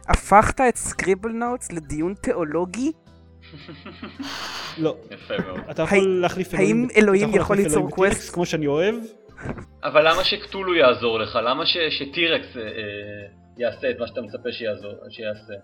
[0.08, 2.92] הפכת את Scribblenauts לדיון תיאולוגי?
[4.78, 4.96] לא.
[5.10, 5.60] יפה מאוד.
[5.70, 8.34] אתה יכול להחליף אלוהים, האם אלוהים יכול ליצור קווסט?
[8.34, 8.94] כמו שאני אוהב.
[9.84, 11.38] אבל למה שקטולו יעזור לך?
[11.42, 12.62] למה שטירקס אה,
[13.58, 14.48] יעשה את מה שאתה מצפה
[15.08, 15.54] שיעשה?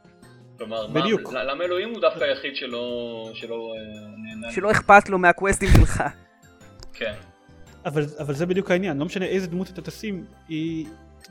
[0.59, 1.33] כלומר, בדיוק.
[1.33, 4.53] מה, למה אלוהים הוא דווקא היחיד שלא, שלא אה, נהנה?
[4.53, 6.03] שלא אכפת לו מהקווסטים שלך.
[6.93, 7.13] כן.
[7.85, 10.87] אבל, אבל זה בדיוק העניין, לא משנה איזה דמות אתה תשים, היא...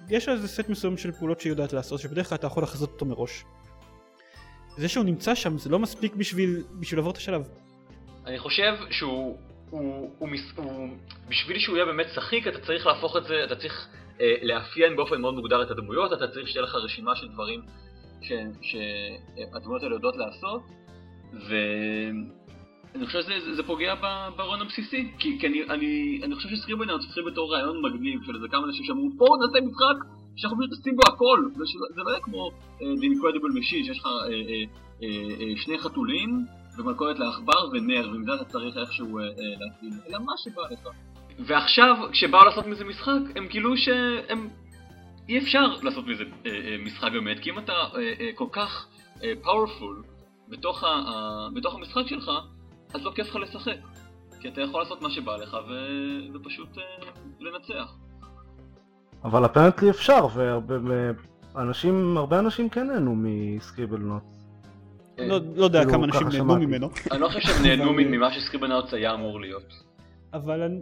[0.10, 3.06] יש איזה סט מסוים של פעולות שהיא יודעת לעשות, שבדרך כלל אתה יכול לחזות אותו
[3.06, 3.44] מראש.
[4.78, 7.42] זה שהוא נמצא שם זה לא מספיק בשביל, בשביל לעבור את השלב.
[8.26, 9.38] אני חושב שהוא...
[9.70, 10.90] הוא, הוא, הוא,
[11.30, 13.88] בשביל שהוא יהיה באמת צחיק אתה צריך להפוך את זה, אתה צריך
[14.22, 17.62] אה, לאפיין באופן מאוד מוגדר את הדמויות, אתה צריך שתהיה לך רשימה של דברים
[18.62, 20.62] שהדמויות האלה יודעות לעשות
[21.34, 23.96] ואני חושב שזה זה פוגע
[24.38, 28.48] ברעיון הבסיסי כי, כי אני, אני, אני חושב שסקריבנר התחיל בתור רעיון מגניב של איזה
[28.52, 29.98] כמה אנשים שאמרו בואו נעשה משחק
[30.36, 31.40] שאנחנו פשוט עושים בו הכל.
[31.96, 35.04] זה לא יהיה כמו uh, The Incredible Machine שיש לך uh, uh,
[35.56, 36.46] שני חתולים
[36.78, 39.24] ומלכודת לעכבר ונר ועם אתה צריך איכשהו uh,
[39.60, 39.94] להפעיל.
[40.08, 40.90] אלא מה שבא לך.
[41.40, 44.50] ועכשיו כשבאו לעשות מזה משחק הם גילו שהם
[45.30, 46.24] אי אפשר לעשות מזה
[46.86, 47.74] משחק באמת כי אם אתה
[48.36, 48.88] כל כך
[49.44, 50.04] פאורפול
[50.50, 50.84] בתוך,
[51.74, 52.32] המשחק שלך
[52.94, 53.78] אז לא כיף לך לשחק.
[54.42, 55.74] כי אתה יכול לעשות מה שבא לך ו...
[56.34, 56.70] ופשוט
[57.40, 57.96] לנצח
[59.26, 60.76] אבל אפרנטלי אפשר והרבה
[61.56, 64.36] אנשים, הרבה אנשים כן נהנו מסקריבל נוטס
[65.18, 66.90] לא, לא יודע כאילו, כמה אנשים נהנו ממנו.
[67.12, 69.74] אני לא חושב שהם נהנו ממה שסקריבל נוטס היה אמור להיות.
[70.34, 70.80] אבל אני,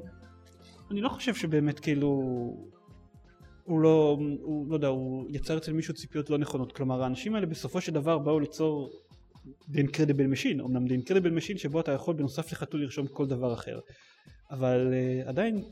[0.91, 2.07] אני לא חושב שבאמת כאילו
[3.63, 6.71] הוא לא, הוא לא יודע, הוא יצר אצל מישהו ציפיות לא נכונות.
[6.71, 8.91] כלומר האנשים האלה בסופו של דבר באו ליצור
[9.71, 13.53] The Incredible Machine, אמנם The Incredible Machine שבו אתה יכול בנוסף לחתול לרשום כל דבר
[13.53, 13.79] אחר.
[14.51, 15.63] אבל uh, עדיין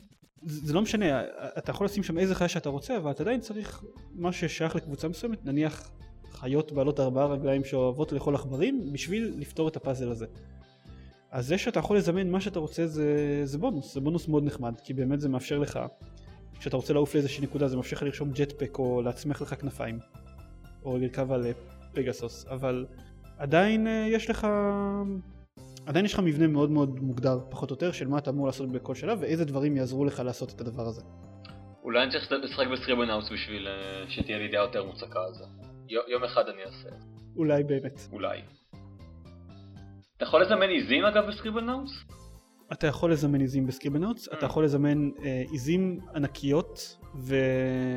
[0.44, 1.24] זה לא משנה,
[1.58, 3.84] אתה יכול לשים שם איזה חיה שאתה רוצה, אבל אתה עדיין צריך
[4.16, 5.92] מה ששייך לקבוצה מסוימת, נניח
[6.32, 10.26] חיות בעלות ארבעה רגליים שאוהבות לאכול עכברים, בשביל לפתור את הפאזל הזה.
[11.32, 14.74] אז זה שאתה יכול לזמן מה שאתה רוצה זה, זה בונוס, זה בונוס מאוד נחמד,
[14.84, 15.80] כי באמת זה מאפשר לך,
[16.60, 20.00] כשאתה רוצה לעוף לאיזושהי נקודה זה מאפשר לך לרשום ג'טפק או להצמיח לך כנפיים,
[20.86, 21.46] או לרכב על
[21.94, 22.86] פגסוס, אבל
[23.38, 24.48] עדיין אה, יש לך
[25.86, 28.72] עדיין יש לך מבנה מאוד מאוד מוגדר פחות או יותר של מה אתה אמור לעשות
[28.72, 31.02] בכל שלב ואיזה דברים יעזרו לך לעשות את הדבר הזה.
[31.84, 35.44] אולי אני צריך לשחק ב Scribblenauts בשביל אה, שתהיה לי דעה יותר מוצקה על זה.
[36.08, 36.90] יום אחד אני אעשה.
[37.36, 38.00] אולי באמת.
[38.12, 38.42] אולי.
[40.18, 41.92] אתה יכול לזמן עיזים אגב בסקריבנאוס?
[42.72, 44.46] אתה יכול לזמן עיזים ב Scribblenauts, אתה mm.
[44.46, 47.36] יכול לזמן אה, עיזים ענקיות ו...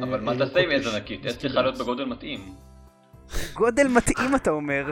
[0.03, 1.27] אבל מה תעשה עם עז ענקית?
[1.27, 2.41] עז צריכה להיות בגודל מתאים.
[3.55, 4.85] גודל מתאים אתה אומר.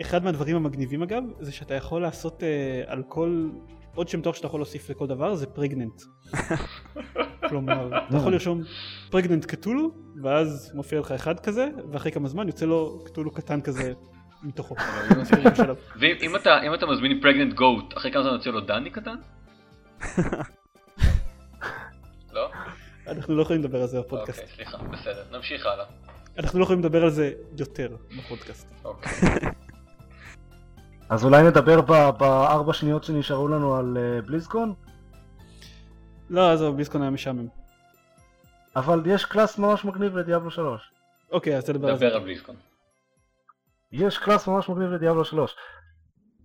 [0.00, 3.48] אחד מהדברים המגניבים אגב, זה שאתה יכול לעשות אה, על כל,
[3.94, 6.02] עוד שם תואר שאתה יכול להוסיף לכל דבר זה פרגננט.
[7.48, 8.62] כלומר, אתה יכול לרשום
[9.10, 9.90] פרגננט קטולו,
[10.22, 13.92] ואז מופיע לך אחד כזה, ואחרי כמה זמן יוצא לו קטולו קטן כזה
[14.42, 14.74] מתוכו.
[16.00, 19.16] ואם אתה, אם אתה מזמין פרגננט גוט, אחרי כמה זמן יוצא לו דני קטן?
[22.32, 22.50] לא?
[23.06, 24.40] אנחנו לא יכולים לדבר על זה בפודקאסט.
[24.40, 25.84] אוקיי, סליחה, בסדר, נמשיך הלאה.
[26.38, 28.72] אנחנו לא יכולים לדבר על זה יותר בפודקאסט.
[28.84, 29.12] אוקיי.
[31.08, 34.74] אז אולי נדבר ב- בארבע שניות שנשארו לנו על אה, בליזקון?
[36.30, 37.48] לא, עזוב, בליזקון היה משעמם.
[38.76, 40.90] אבל יש class ממש מגניב לדיאבלו 3.
[41.32, 42.06] אוקיי, אז תדבר על זה.
[42.06, 42.54] דבר על בליזקון.
[43.92, 45.56] יש class ממש מגניב לדיאבלו 3.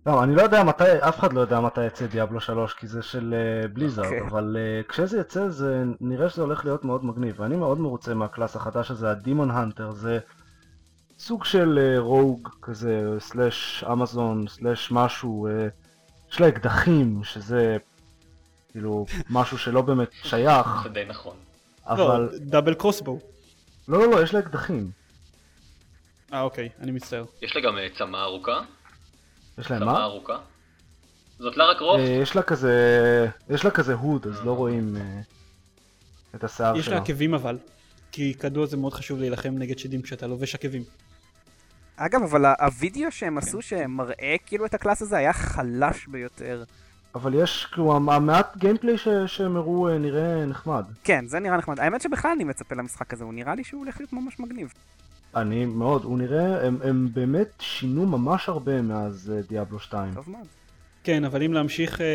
[0.06, 3.02] לא, אני לא יודע מתי, אף אחד לא יודע מתי יצא דיאבלו 3 כי זה
[3.02, 4.20] של אה, בליזארד, אוקיי.
[4.20, 8.26] אבל אה, כשזה יצא זה נראה שזה הולך להיות מאוד מגניב, ואני מאוד מרוצה מה
[8.26, 10.18] class החדש הזה, ה demon hunter, זה
[11.26, 17.76] סוג של uh, רוג כזה, סלאש אמזון, סלאש משהו, uh, יש לה אקדחים, שזה
[18.72, 21.36] כאילו משהו שלא באמת שייך, זה די נכון.
[21.86, 22.28] לא, אבל...
[22.38, 23.18] דאבל קרוסבו.
[23.88, 24.90] לא, לא, לא, יש לה אקדחים.
[26.32, 27.24] אה, אוקיי, אני מצטער.
[27.42, 28.60] יש לה גם אה, צמא ארוכה.
[29.58, 30.02] יש להם צמא מה?
[30.02, 30.38] ארוכה.
[31.38, 32.00] זאת לארה קרופט?
[32.00, 35.20] אה, יש לה כזה, יש לה כזה הוד, אז לא רואים אה,
[36.34, 36.94] את השיער יש שלה.
[36.94, 37.58] לה עקבים אבל.
[38.12, 40.82] כי כידוע זה מאוד חשוב להילחם נגד שדים כשאתה לובש עקבים.
[41.96, 46.64] אגב, אבל הווידאו שהם עשו שמראה כאילו את ה class הזה היה חלש ביותר.
[47.14, 50.84] אבל יש, כאילו, המ- המעט gameplay ש- שהם הראו אה, נראה נחמד.
[51.04, 51.80] כן, זה נראה נחמד.
[51.80, 54.72] האמת שבכלל אני מצפה למשחק הזה, הוא נראה לי שהוא הולך להיות ממש מגניב.
[55.36, 60.14] אני מאוד, הוא נראה, הם, הם באמת שינו ממש הרבה מאז אה, דיאבלו 2.
[60.14, 60.46] טוב מאוד.
[61.04, 62.06] כן, אבל אם להמשיך אה,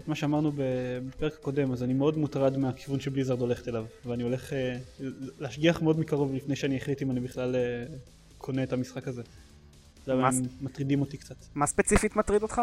[0.00, 3.84] את מה שאמרנו בפרק הקודם, אז אני מאוד מוטרד מהכיוון שבליזרד הולכת אליו.
[4.06, 4.76] ואני הולך אה,
[5.38, 7.84] להשגיח מאוד מקרוב לפני שאני אחליט אם אני בכלל אה,
[8.42, 9.22] קונה את המשחק הזה.
[10.06, 11.36] זה מה הם מטרידים אותי קצת.
[11.54, 12.60] מה ספציפית מטריד אותך?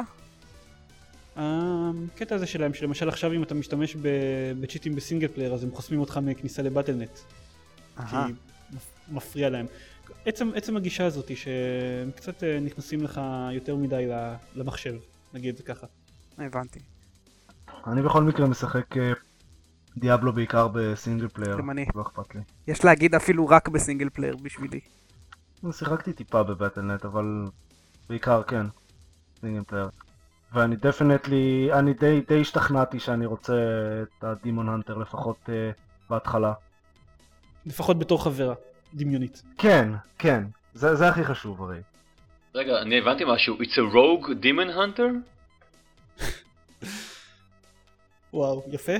[1.35, 4.07] הקטע הזה שלהם, שלמשל עכשיו אם אתה משתמש ב-
[4.61, 7.19] בצ'יטים ב single player, אז הם חוסמים אותך מכניסה ל Battle.net.
[8.09, 8.15] כי
[9.11, 9.65] מפריע להם.
[10.25, 13.21] עצם, עצם הגישה הזאת שהם קצת אה, נכנסים לך
[13.51, 14.95] יותר מדי ל- למחשב,
[15.33, 15.87] נגיד את זה ככה.
[16.37, 16.79] הבנתי.
[17.87, 19.11] אני בכל מקרה משחק אה,
[19.97, 21.85] דיאבלו בעיקר ב single player, גם אני.
[21.95, 22.41] לא אכפת לי.
[22.67, 24.79] יש להגיד אפילו רק ב single player בשבילי.
[25.71, 27.45] שיחקתי טיפה ב Battle.net, אבל
[28.09, 28.65] בעיקר כן,
[29.41, 29.89] single player.
[30.53, 33.53] ואני definitely, אני די, די השתכנעתי שאני רוצה
[34.03, 35.71] את ה demon hunter לפחות אה,
[36.09, 36.53] בהתחלה.
[37.65, 38.53] לפחות בתור חברה,
[38.93, 39.43] דמיונית.
[39.57, 40.43] כן, כן,
[40.73, 41.79] זה, זה הכי חשוב הרי.
[42.55, 43.57] רגע, אני הבנתי משהו.
[43.57, 45.03] It's a rogue demon hunter?
[48.33, 48.93] וואו, יפה,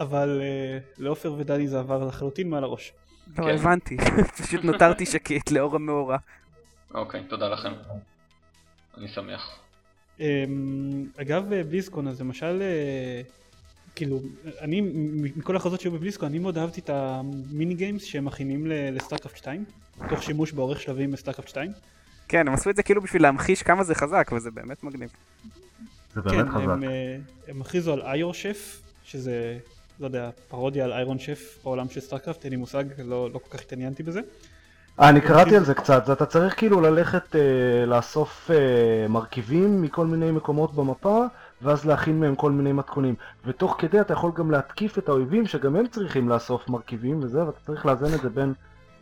[0.00, 2.92] אבל אה, לעופר ודני זה עבר לחלוטין מעל הראש.
[3.38, 3.50] לא כן.
[3.50, 3.96] הבנתי,
[4.42, 6.16] פשוט נותרתי שקט לאור המאורע.
[6.94, 7.72] אוקיי, תודה לכם.
[8.98, 9.58] אני שמח.
[10.20, 13.20] אמ, אגב אה, בליזקון אז למשל אה,
[13.94, 14.20] כאילו
[14.60, 14.80] אני
[15.36, 19.36] מכל ההכרזות שהיו בבליזקון אני מאוד אהבתי את ה mini games שהם מכינים ל- לסטארקרפט
[19.36, 19.64] 2
[20.08, 21.72] תוך שימוש בעורך שלבים בסטארקרפט 2
[22.28, 25.10] כן, הם עשו את זה כאילו בשביל להמחיש כמה זה חזק, וזה באמת מגניב.
[26.14, 26.62] זה כן באמת חזק.
[26.68, 27.16] הם, אה,
[27.48, 29.58] הם הכריזו על Aiur Chef שזה
[30.00, 33.58] לא יודע פרודיה על Iron Chef בעולם של סטארקרפט אין לי מושג לא, לא כל
[33.58, 34.20] כך התעניינתי בזה
[35.00, 40.06] אה, אני קראתי על זה קצת, אתה צריך כאילו ללכת אה, לאסוף אה, מרכיבים מכל
[40.06, 41.24] מיני מקומות במפה,
[41.62, 43.14] ואז להכין מהם כל מיני מתכונים.
[43.44, 47.58] ותוך כדי אתה יכול גם להתקיף את האויבים, שגם הם צריכים לאסוף מרכיבים וזה, ואתה
[47.66, 48.54] צריך לאזן את זה בין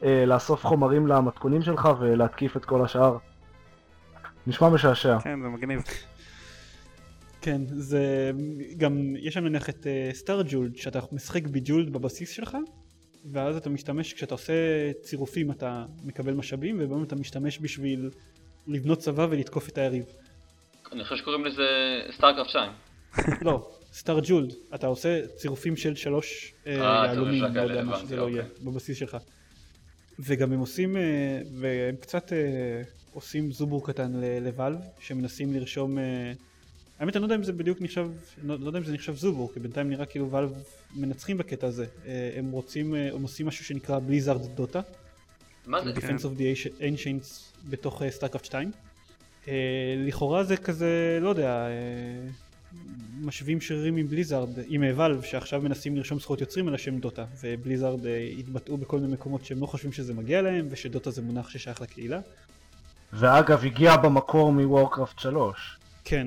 [0.02, 3.16] אה, לאסוף חומרים למתכונים שלך ולהתקיף את כל השאר.
[4.46, 5.18] נשמע משעשע.
[5.20, 5.82] כן, זה מגניב.
[7.44, 8.30] כן זה
[8.76, 12.56] גם יש שם נניח את סטאר ג'ולד שאתה משחק בג'ולד בבסיס שלך
[13.32, 14.52] ואז אתה משתמש כשאתה עושה
[15.02, 18.10] צירופים אתה מקבל משאבים ובאמת אתה משתמש בשביל
[18.66, 20.04] לבנות צבא ולתקוף את היריב.
[20.92, 21.64] אני חושב שקוראים לזה
[22.16, 22.70] סטארקרפט 2.
[23.46, 28.16] לא, סטאר ג'ולד, אתה עושה צירופים של שלוש אה, אה, יהלומים, לא יודע מה שזה
[28.16, 28.64] לא יהיה, אוקיי.
[28.64, 29.16] בבסיס שלך.
[30.18, 31.02] וגם הם עושים, אה,
[31.60, 32.82] והם קצת אה,
[33.12, 36.32] עושים זובור קטן לוואלב, שמנסים לרשום, אה,
[36.98, 38.08] האמת אני לא יודע אם זה בדיוק נחשב,
[38.42, 40.52] לא, לא יודע אם זה נחשב זובור, כי בינתיים נראה כאילו וואלב
[40.94, 41.86] מנצחים בקטע הזה.
[42.06, 44.80] אה, הם רוצים, אה, הם עושים משהו שנקרא בליזארד דוטה,
[45.66, 45.92] מה זה?
[45.92, 48.70] Defense of the Ancients בתוך סטארקרפט 2.
[49.48, 49.52] אה,
[50.06, 51.68] לכאורה זה כזה, לא יודע,
[53.20, 58.00] משווים שרירים עם בליזארד, עם Valve, שעכשיו מנסים לרשום זכויות יוצרים על השם דוטה, ובליזארד
[58.38, 62.20] התבטאו בכל מיני מקומות שהם לא חושבים שזה מגיע להם, ושדוטה זה מונח ששייך לקהילה.
[63.12, 65.78] ואגב, הגיע במקור מוורקראפט 3.
[66.04, 66.26] כן,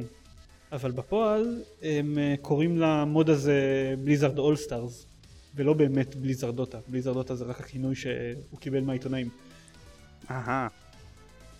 [0.71, 5.07] אבל בפועל הם אה, קוראים למוד הזה Blizzard All-Stars,
[5.55, 9.29] ולא באמת בליזארד דוטה, בליזארד דוטה זה רק הכינוי שהוא קיבל מהעיתונאים.
[10.31, 10.67] אהה.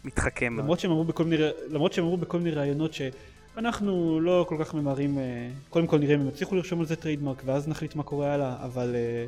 [0.03, 0.57] מתחכם.
[0.59, 0.91] למרות שהם
[1.25, 5.99] מיני, למרות שהם אמרו בכל מיני ראיונות שאנחנו לא כל כך ממהרים, אה, קודם כל
[5.99, 9.25] נראה אם הם יצליחו לרשום על זה trademark ואז נחליט מה קורה הלאה, אבל אה,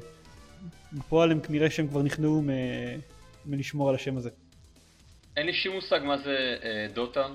[0.93, 2.43] בפועל הם כנראה שהם כבר נכנעו
[3.45, 4.29] מלשמור על השם הזה.
[5.37, 6.35] אין לי שום מושג מה זה
[6.93, 7.27] דוטה.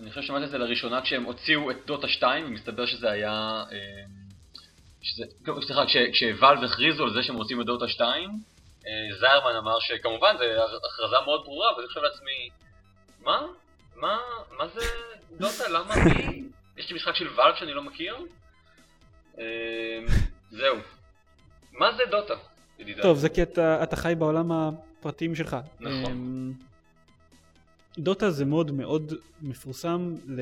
[0.00, 3.64] אני חושב ששמעתי את זה לראשונה כשהם הוציאו את דוטה 2, ומסתבר שזה היה...
[5.02, 8.30] שזה, לא, סליחה, כש, כשוואלב הכריזו על זה שהם רוצים את דוטה 2,
[8.86, 10.44] אה, זיירמן אמר שכמובן זו
[10.94, 12.48] הכרזה מאוד ברורה, ואני חושב לעצמי,
[13.24, 13.46] מה?
[13.96, 14.18] מה?
[14.58, 14.80] מה זה
[15.38, 15.68] דוטה?
[15.68, 16.42] למה אני?
[16.76, 18.16] יש לי משחק של ואלב שאני לא מכיר?
[19.38, 19.44] אה,
[20.50, 20.76] זהו.
[21.72, 22.34] מה זה דוטה?
[23.02, 25.56] טוב, זה כי אתה, אתה חי בעולם הפרטיים שלך.
[25.80, 26.52] נכון.
[27.98, 30.40] דוטה זה מוד מאוד מפורסם ל...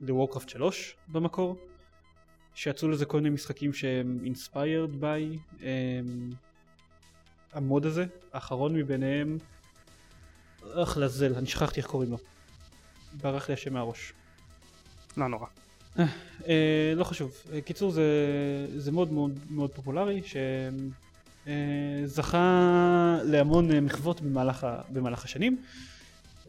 [0.00, 1.56] לוורקראפט 3 במקור,
[2.54, 6.30] שיצאו לזה כל מיני משחקים שהם inspired by אמ,
[7.52, 9.38] המוד הזה, האחרון מביניהם,
[10.74, 12.18] אך לזל, אני שכחתי איך קוראים לו.
[13.12, 14.12] ברח לי השם מהראש.
[15.16, 15.46] לא נורא.
[16.48, 17.32] אה, לא חשוב.
[17.52, 18.04] אה, קיצור זה,
[18.76, 20.22] זה מוד מאוד מאוד פופולרי
[21.46, 25.62] שזכה להמון אה, מחוות במהלך, במהלך השנים.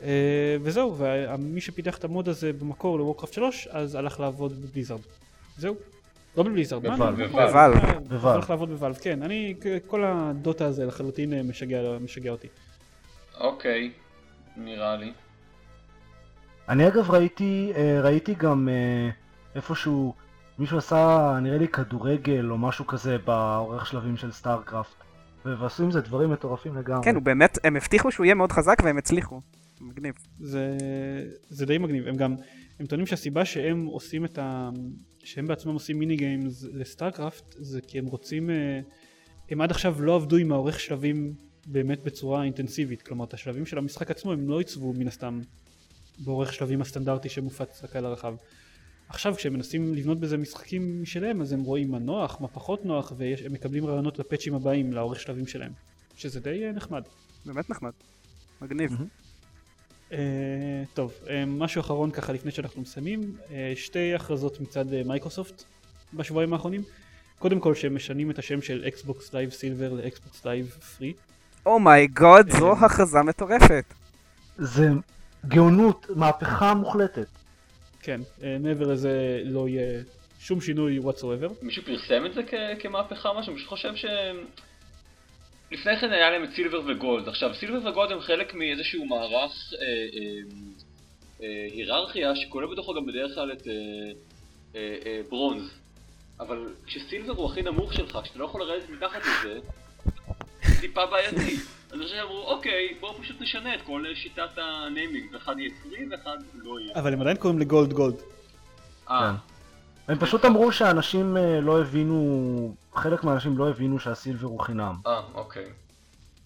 [0.03, 4.65] אה, וזהו, ומי שפיתח את המוד הזה במקור ל Warcraft 3 אז הלך לעבוד ב
[4.65, 4.99] Blizzard.
[5.57, 5.75] זהו.
[6.37, 6.97] לא ב Blizzard, מה?
[6.97, 7.31] ב Valve.
[7.31, 8.25] ב Valve.
[8.25, 8.33] אה.
[8.33, 9.23] הלך לעבוד ב Valve, כן.
[9.23, 9.55] אני,
[9.87, 12.47] כל הדוטה הזה לחלוטין אה, משגע, משגע אותי.
[13.39, 13.91] אוקיי,
[14.57, 15.13] נראה לי.
[16.69, 17.73] אני אגב ראיתי,
[18.03, 18.69] ראיתי גם
[19.55, 20.13] איפשהו,
[20.59, 24.95] מישהו עשה נראה לי כדורגל או משהו כזה בעורך שלבים של StarCraft.
[25.45, 27.03] ועשו עם זה דברים מטורפים לגמרי.
[27.03, 29.41] כן, הוא באמת, הם הבטיחו שהוא יהיה מאוד חזק והם הצליחו.
[29.81, 30.13] מגניב.
[30.39, 30.77] זה,
[31.49, 32.07] זה די מגניב.
[32.07, 32.35] הם גם,
[32.79, 34.69] הם טוענים שהסיבה שהם עושים את ה...
[35.23, 38.49] שהם בעצמם עושים מיני גיימס לסטארקראפט זה כי הם רוצים...
[38.49, 38.79] אה,
[39.49, 41.33] הם עד עכשיו לא עבדו עם העורך שלבים
[41.65, 43.01] באמת בצורה אינטנסיבית.
[43.01, 45.41] כלומר, את השלבים של המשחק עצמו הם לא עיצבו מן הסתם
[46.19, 48.35] בעורך שלבים הסטנדרטי שמופץ לקהל הרחב.
[49.09, 53.13] עכשיו כשהם מנסים לבנות בזה משחקים משלהם אז הם רואים מה נוח, מה פחות נוח
[53.17, 55.71] והם מקבלים רעיונות לפאצ'ים הבאים לעורך שלבים שלהם.
[56.15, 57.03] שזה די אה, נחמד.
[57.45, 57.91] באמת נחמד.
[58.61, 58.91] מגניב.
[58.91, 59.07] מהמם.
[60.11, 60.13] אה,
[60.93, 65.63] טוב, אה, משהו אחרון ככה לפני שאנחנו מסיימים, אה, שתי הכרזות מצד מייקרוסופט
[66.13, 66.83] בשבועיים האחרונים.
[67.39, 71.13] קודם כל שהם משנים את השם של Xbox Live Silver ל Xbox Live Free.
[71.65, 73.85] Oh my God, אה, זו הכרזה מטורפת.
[74.57, 74.89] זה
[75.47, 77.27] גאונות, מהפכה מוחלטת.
[78.01, 80.03] כן, אה, מעבר לזה לא יהיה
[80.39, 81.49] שום שינוי whatsoever.
[81.61, 83.51] מישהו פרסם את זה כ- כמהפכה משהו?
[83.51, 84.05] אני פשוט חושב ש...
[85.71, 87.27] לפני כן היה להם את סילבר וגולד.
[87.27, 90.41] עכשיו, סילבר וגולד הם חלק מאיזשהו מערך אה, אה,
[91.43, 93.73] אה, היררכיה שכולל בתוכו גם בדרך כלל את אה,
[94.75, 95.71] אה, אה, ברונז.
[96.39, 99.59] אבל כשסילבר הוא הכי נמוך שלך, כשאתה לא יכול לרדת מתחת לזה,
[100.63, 101.35] זה טיפה בעייתי.
[101.35, 106.05] אז אני חושב שאמרו, אוקיי, בואו פשוט נשנה את כל שיטת הניימינג, ואחד יהיה פרי
[106.11, 106.95] ואחד לא יהיה.
[106.95, 108.15] אבל הם עדיין קוראים לגולד גולד.
[109.09, 109.35] אה,
[110.07, 114.95] הם פשוט אמרו שאנשים אה, לא הבינו, חלק מהאנשים לא הבינו שהסילבר הוא חינם.
[115.07, 115.65] אה, אוקיי.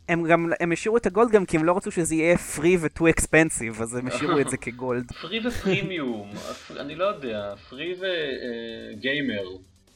[0.10, 3.04] הם גם, הם השאירו את הגולד גם כי הם לא רצו שזה יהיה free ו-too
[3.20, 5.12] expensive, אז הם השאירו את זה כגולד.
[5.22, 6.32] פרי ופרימיום,
[6.82, 9.48] אני לא יודע, פרי וגיימר.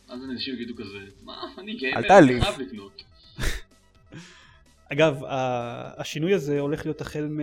[0.10, 2.18] אז אנשים יגידו כזה, מה, אני גיימר.
[2.18, 3.04] אני חייב לקנות.
[4.94, 7.40] אגב, ה- השינוי הזה הולך להיות החל מ...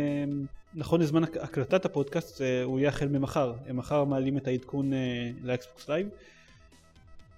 [0.75, 3.55] נכון לזמן הק- הקלטת הפודקאסט, אה, הוא יהיה החל ממחר.
[3.67, 4.99] הם מחר מעלים את העדכון אה,
[5.43, 6.09] ל Xbox Live.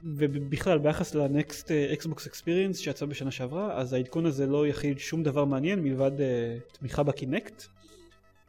[0.04, 5.22] ובכלל, ביחס ל Next Xbox Experience שיצא בשנה שעברה, אז העדכון הזה לא יכיל שום
[5.22, 6.26] דבר מעניין מלבד אה,
[6.72, 7.64] תמיכה ב Kinect.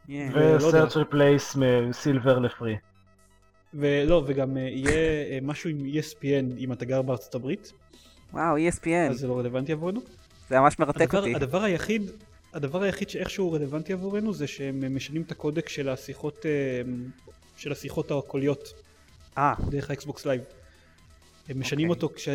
[0.10, 2.76] ו- search replace מ Silver ל Free.
[3.74, 4.94] ולא, וגם אה, יהיה
[5.32, 7.74] אה, משהו עם ESPN אם אתה גר בארצות הברית,
[8.34, 10.02] וואו, אז ESPN, זה לא רלוונטי עבורנו.
[10.50, 11.36] זה ממש מרתק הדבר, אותי.
[11.36, 12.02] הדבר היחיד,
[12.54, 16.82] הדבר היחיד שאיכשהו רלוונטי עבורנו זה שהם משנים את הקודק של השיחות, אה,
[17.58, 18.74] של השיחות הקוליות
[19.38, 20.42] אה, דרך ה Xbox Live.
[21.50, 22.04] הם משנים אוקיי.
[22.04, 22.30] אותו כש...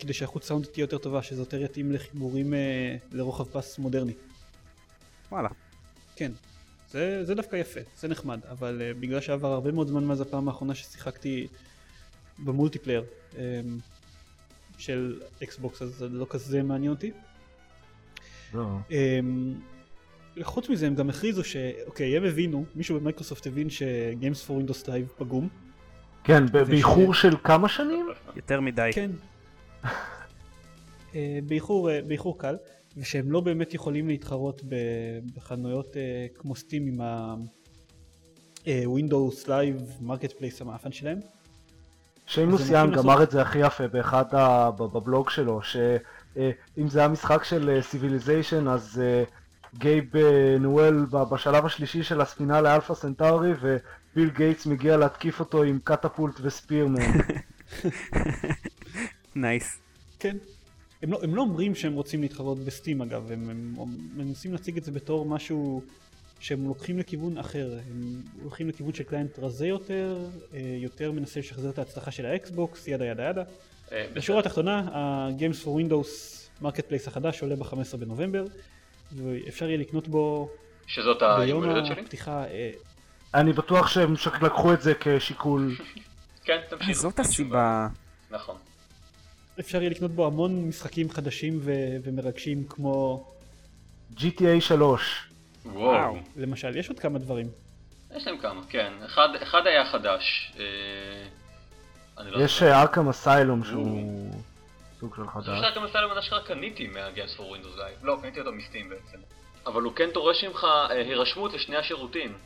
[0.00, 4.12] כדי שאיכות סאונד תהיה יותר טובה, שזה יותר יתאים לחיבורים אה, לרוחב פס מודרני.
[5.32, 5.48] וואלה.
[6.16, 6.32] כן,
[6.90, 10.48] זה, זה דווקא יפה, זה נחמד, אבל אה, בגלל שעבר הרבה מאוד זמן מאז הפעם
[10.48, 11.46] האחרונה ששיחקתי
[12.38, 13.36] ב multiplayer אמ,
[14.78, 17.10] של Xbox, אז זה לא כזה מעניין אותי.
[18.54, 18.66] לא.
[18.88, 18.92] אמ,
[20.42, 21.56] חוץ מזה הם גם הכריזו ש...
[21.86, 25.48] אוקיי, הם הבינו, מישהו במייקרוסופט הבין ש- Games for Windows Live פגום.
[26.24, 28.06] כן, באיחור של כמה שנים?
[28.36, 28.90] יותר מדי.
[28.94, 29.10] כן.
[31.14, 32.56] אה, באיחור, אה, באיחור קל,
[32.96, 34.62] ושהם לא באמת יכולים להתחרות
[35.34, 41.20] בחנויות אה, כמו Steam עם ה- Windows Live Marketplace המאפן שלהם.
[42.26, 44.24] שיימוס יאנג אמר את זה הכי יפה באחד
[44.78, 45.60] בבלוג שלו,
[46.34, 49.24] שאם זה היה משחק של Civilization אז אה,
[49.78, 55.78] גייב אה, ניואל בשלב השלישי של הספינה לאלפא סנטאורי וביל גייטס מגיע להתקיף אותו עם
[55.84, 57.00] catapult ו spearman.
[59.36, 59.78] Nice.
[60.18, 60.36] כן.
[61.02, 64.52] הם לא, הם לא אומרים שהם רוצים להתחרות ב Steam אגב, הם, הם, הם מנסים
[64.52, 65.82] להציג את זה בתור משהו
[66.40, 70.18] שהם לוקחים לכיוון אחר, הם הולכים לכיוון של client רזה יותר,
[70.54, 73.42] אה, יותר מנסה לשחזר את ההצלחה של ה Xbox, yada yada yada.
[73.94, 76.08] אה, בשורה התחתונה, ה- Games for Windows
[76.88, 78.44] Marketplace החדש עולה ב-15 בנובמבר,
[79.12, 80.50] ואפשר יהיה לקנות בו
[80.86, 81.64] שזאת ביום?
[82.04, 82.70] הפתיחה, אה,
[83.34, 85.74] אני בטוח שהם לקחו את זה כשיקול.
[86.46, 86.96] כן, תמשיך.
[86.96, 87.88] זאת אין הסיבה.
[88.30, 88.56] נכון.
[89.60, 93.24] אפשר יהיה לקנות בו המון משחקים חדשים ו- ומרגשים כמו,
[94.16, 95.28] GTA 3.
[95.64, 96.16] וואו.
[96.36, 97.46] למשל, יש עוד כמה דברים.
[98.16, 98.92] יש להם כמה, כן.
[99.04, 100.52] אחד, אחד היה חדש.
[100.58, 100.64] אה,
[102.20, 102.80] יש זוכר.
[102.80, 104.30] ארכם אסיילום שהוא
[105.00, 105.60] סוג של אני חושב חדש.
[105.60, 108.04] שרק המסע למדע שלך קניתי מה-Games for Windows Live.
[108.06, 109.18] לא, קניתי אותו מסטים בעצם.
[109.66, 112.38] אבל הוא כן דורש ממך אה, הירשמות לשני השירותים.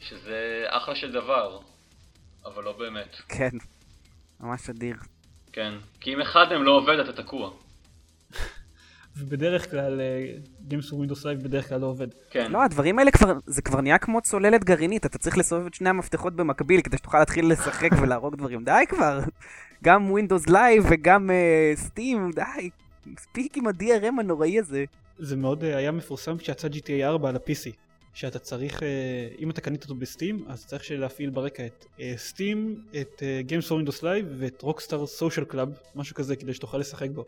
[0.00, 1.58] שזה אחלה של דבר.
[2.44, 3.16] אבל לא באמת.
[3.28, 3.50] כן.
[4.40, 4.96] ממש אדיר.
[5.52, 5.74] כן.
[6.00, 7.50] כי אם אחד מהם לא עובד אתה תקוע.
[9.18, 10.34] ובדרך כלל אה,
[10.70, 12.06] Games for Windows Live בדרך כלל לא עובד.
[12.30, 12.52] כן.
[12.52, 15.88] לא, הדברים האלה כבר, זה כבר נהיה כמו צוללת גרעינית, אתה צריך לסובב את שני
[15.88, 18.64] המפתחות במקביל כדי שתוכל להתחיל לשחק ולהרוג דברים.
[18.64, 19.20] די כבר.
[19.84, 22.70] גם Windows Live וגם uh, Steam, די.
[23.06, 24.84] מספיק עם ה-DRM הנוראי הזה.
[25.18, 27.72] זה מאוד אה, היה מפורסם כשיצא GTA 4 על ה-PC.
[28.14, 28.88] שאתה צריך, אה,
[29.38, 34.00] אם אתה קנית אותו בסטים, אז צריך להפעיל ברקע את סטים, את Games for Windows
[34.00, 37.24] Live ואת Rockstar Social Club, משהו כזה, כדי שתוכל לשחק בו.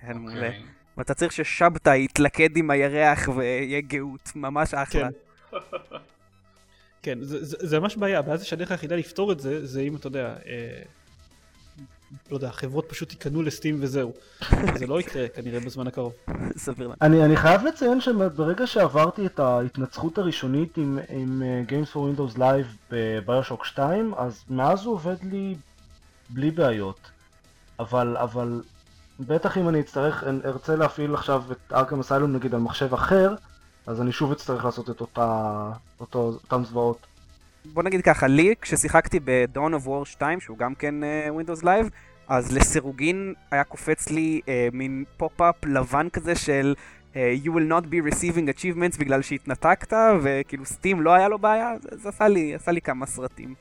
[0.00, 0.50] כן, מעולה.
[0.96, 5.08] ואתה צריך ששבתאי יתלכד עם הירח ויהיה גאות, ממש אחלה.
[5.50, 5.56] כן.
[7.02, 9.96] כן, זה, זה, זה ממש בעיה, הבעיה זה שהדרך היחידה לפתור את זה, זה אם
[9.96, 10.82] אתה יודע, אה,
[12.30, 14.12] לא יודע, חברות פשוט ייכנעו לסטים וזהו.
[14.78, 16.12] זה לא יקרה כנראה בזמן הקרוב.
[16.56, 16.96] סביר לנו.
[17.02, 22.38] אני, אני חייב לציין שברגע שעברתי את ההתנצחות הראשונית עם, עם uh, Games for Windows
[22.38, 25.54] Live בביושוק 2, אז מאז הוא עובד לי
[26.30, 27.00] בלי בעיות.
[27.80, 28.60] אבל, אבל
[29.20, 33.34] בטח אם אני אצטרך, אני ארצה להפעיל עכשיו את Arkham Asylum נגיד על מחשב אחר,
[33.86, 37.06] אז אני שוב אצטרך לעשות את אותה, אותו, אותם זוועות.
[37.64, 41.06] בוא נגיד ככה, לי כששיחקתי ב- Dawn of War 2, שהוא גם כן אה,
[41.40, 41.90] Windows Live,
[42.28, 46.74] אז לסירוגין היה קופץ לי אה, מין pop-up לבן כזה של
[47.12, 49.92] אה, You will not be receiving achievements בגלל שהתנתקת,
[50.22, 53.54] וכאילו Steam לא היה לו בעיה, זה, זה עשה, לי, עשה לי כמה סרטים.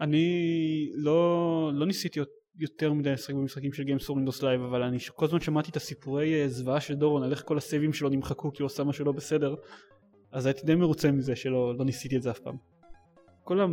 [0.00, 2.20] אני לא, לא ניסיתי
[2.60, 5.76] יותר מדי לשחק במשחקים של Games for Windows Live, אבל אני כל הזמן שמעתי את
[5.76, 9.04] הסיפורי אה, זוועה של דורון על איך כל הסייבים שלו נמחקו כי הוא עשה משהו
[9.04, 9.54] לא בסדר,
[10.32, 12.56] אז הייתי די מרוצה מזה שלא לא ניסיתי את זה אף פעם.
[13.44, 13.66] כל ה...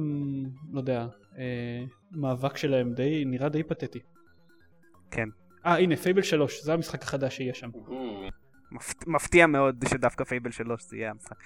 [0.72, 1.08] לא יודע,
[1.38, 4.00] אה, מאבק שלהם די, נראה די פתטי.
[5.12, 5.30] כן.
[5.66, 7.70] אה הנה Fable 3, זה המשחק החדש שיהיה שם.
[9.08, 11.38] מפתיע מאוד שדווקא Fable 3 זה יהיה המשחק.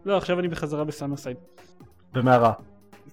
[0.05, 1.37] לא, עכשיו אני בחזרה בסאמרסייד.
[2.13, 2.53] במערה.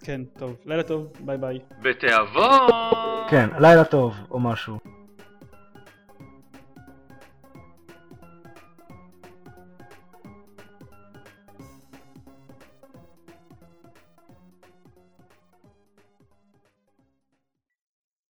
[0.04, 1.58] כן, טוב, לילה טוב, ביי ביי.
[1.82, 2.70] בתיאבון!
[3.30, 4.78] כן, לילה טוב, או משהו.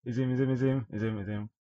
[0.08, 1.57] עיזים, עיזים, עיזים, עיזים, עיזים.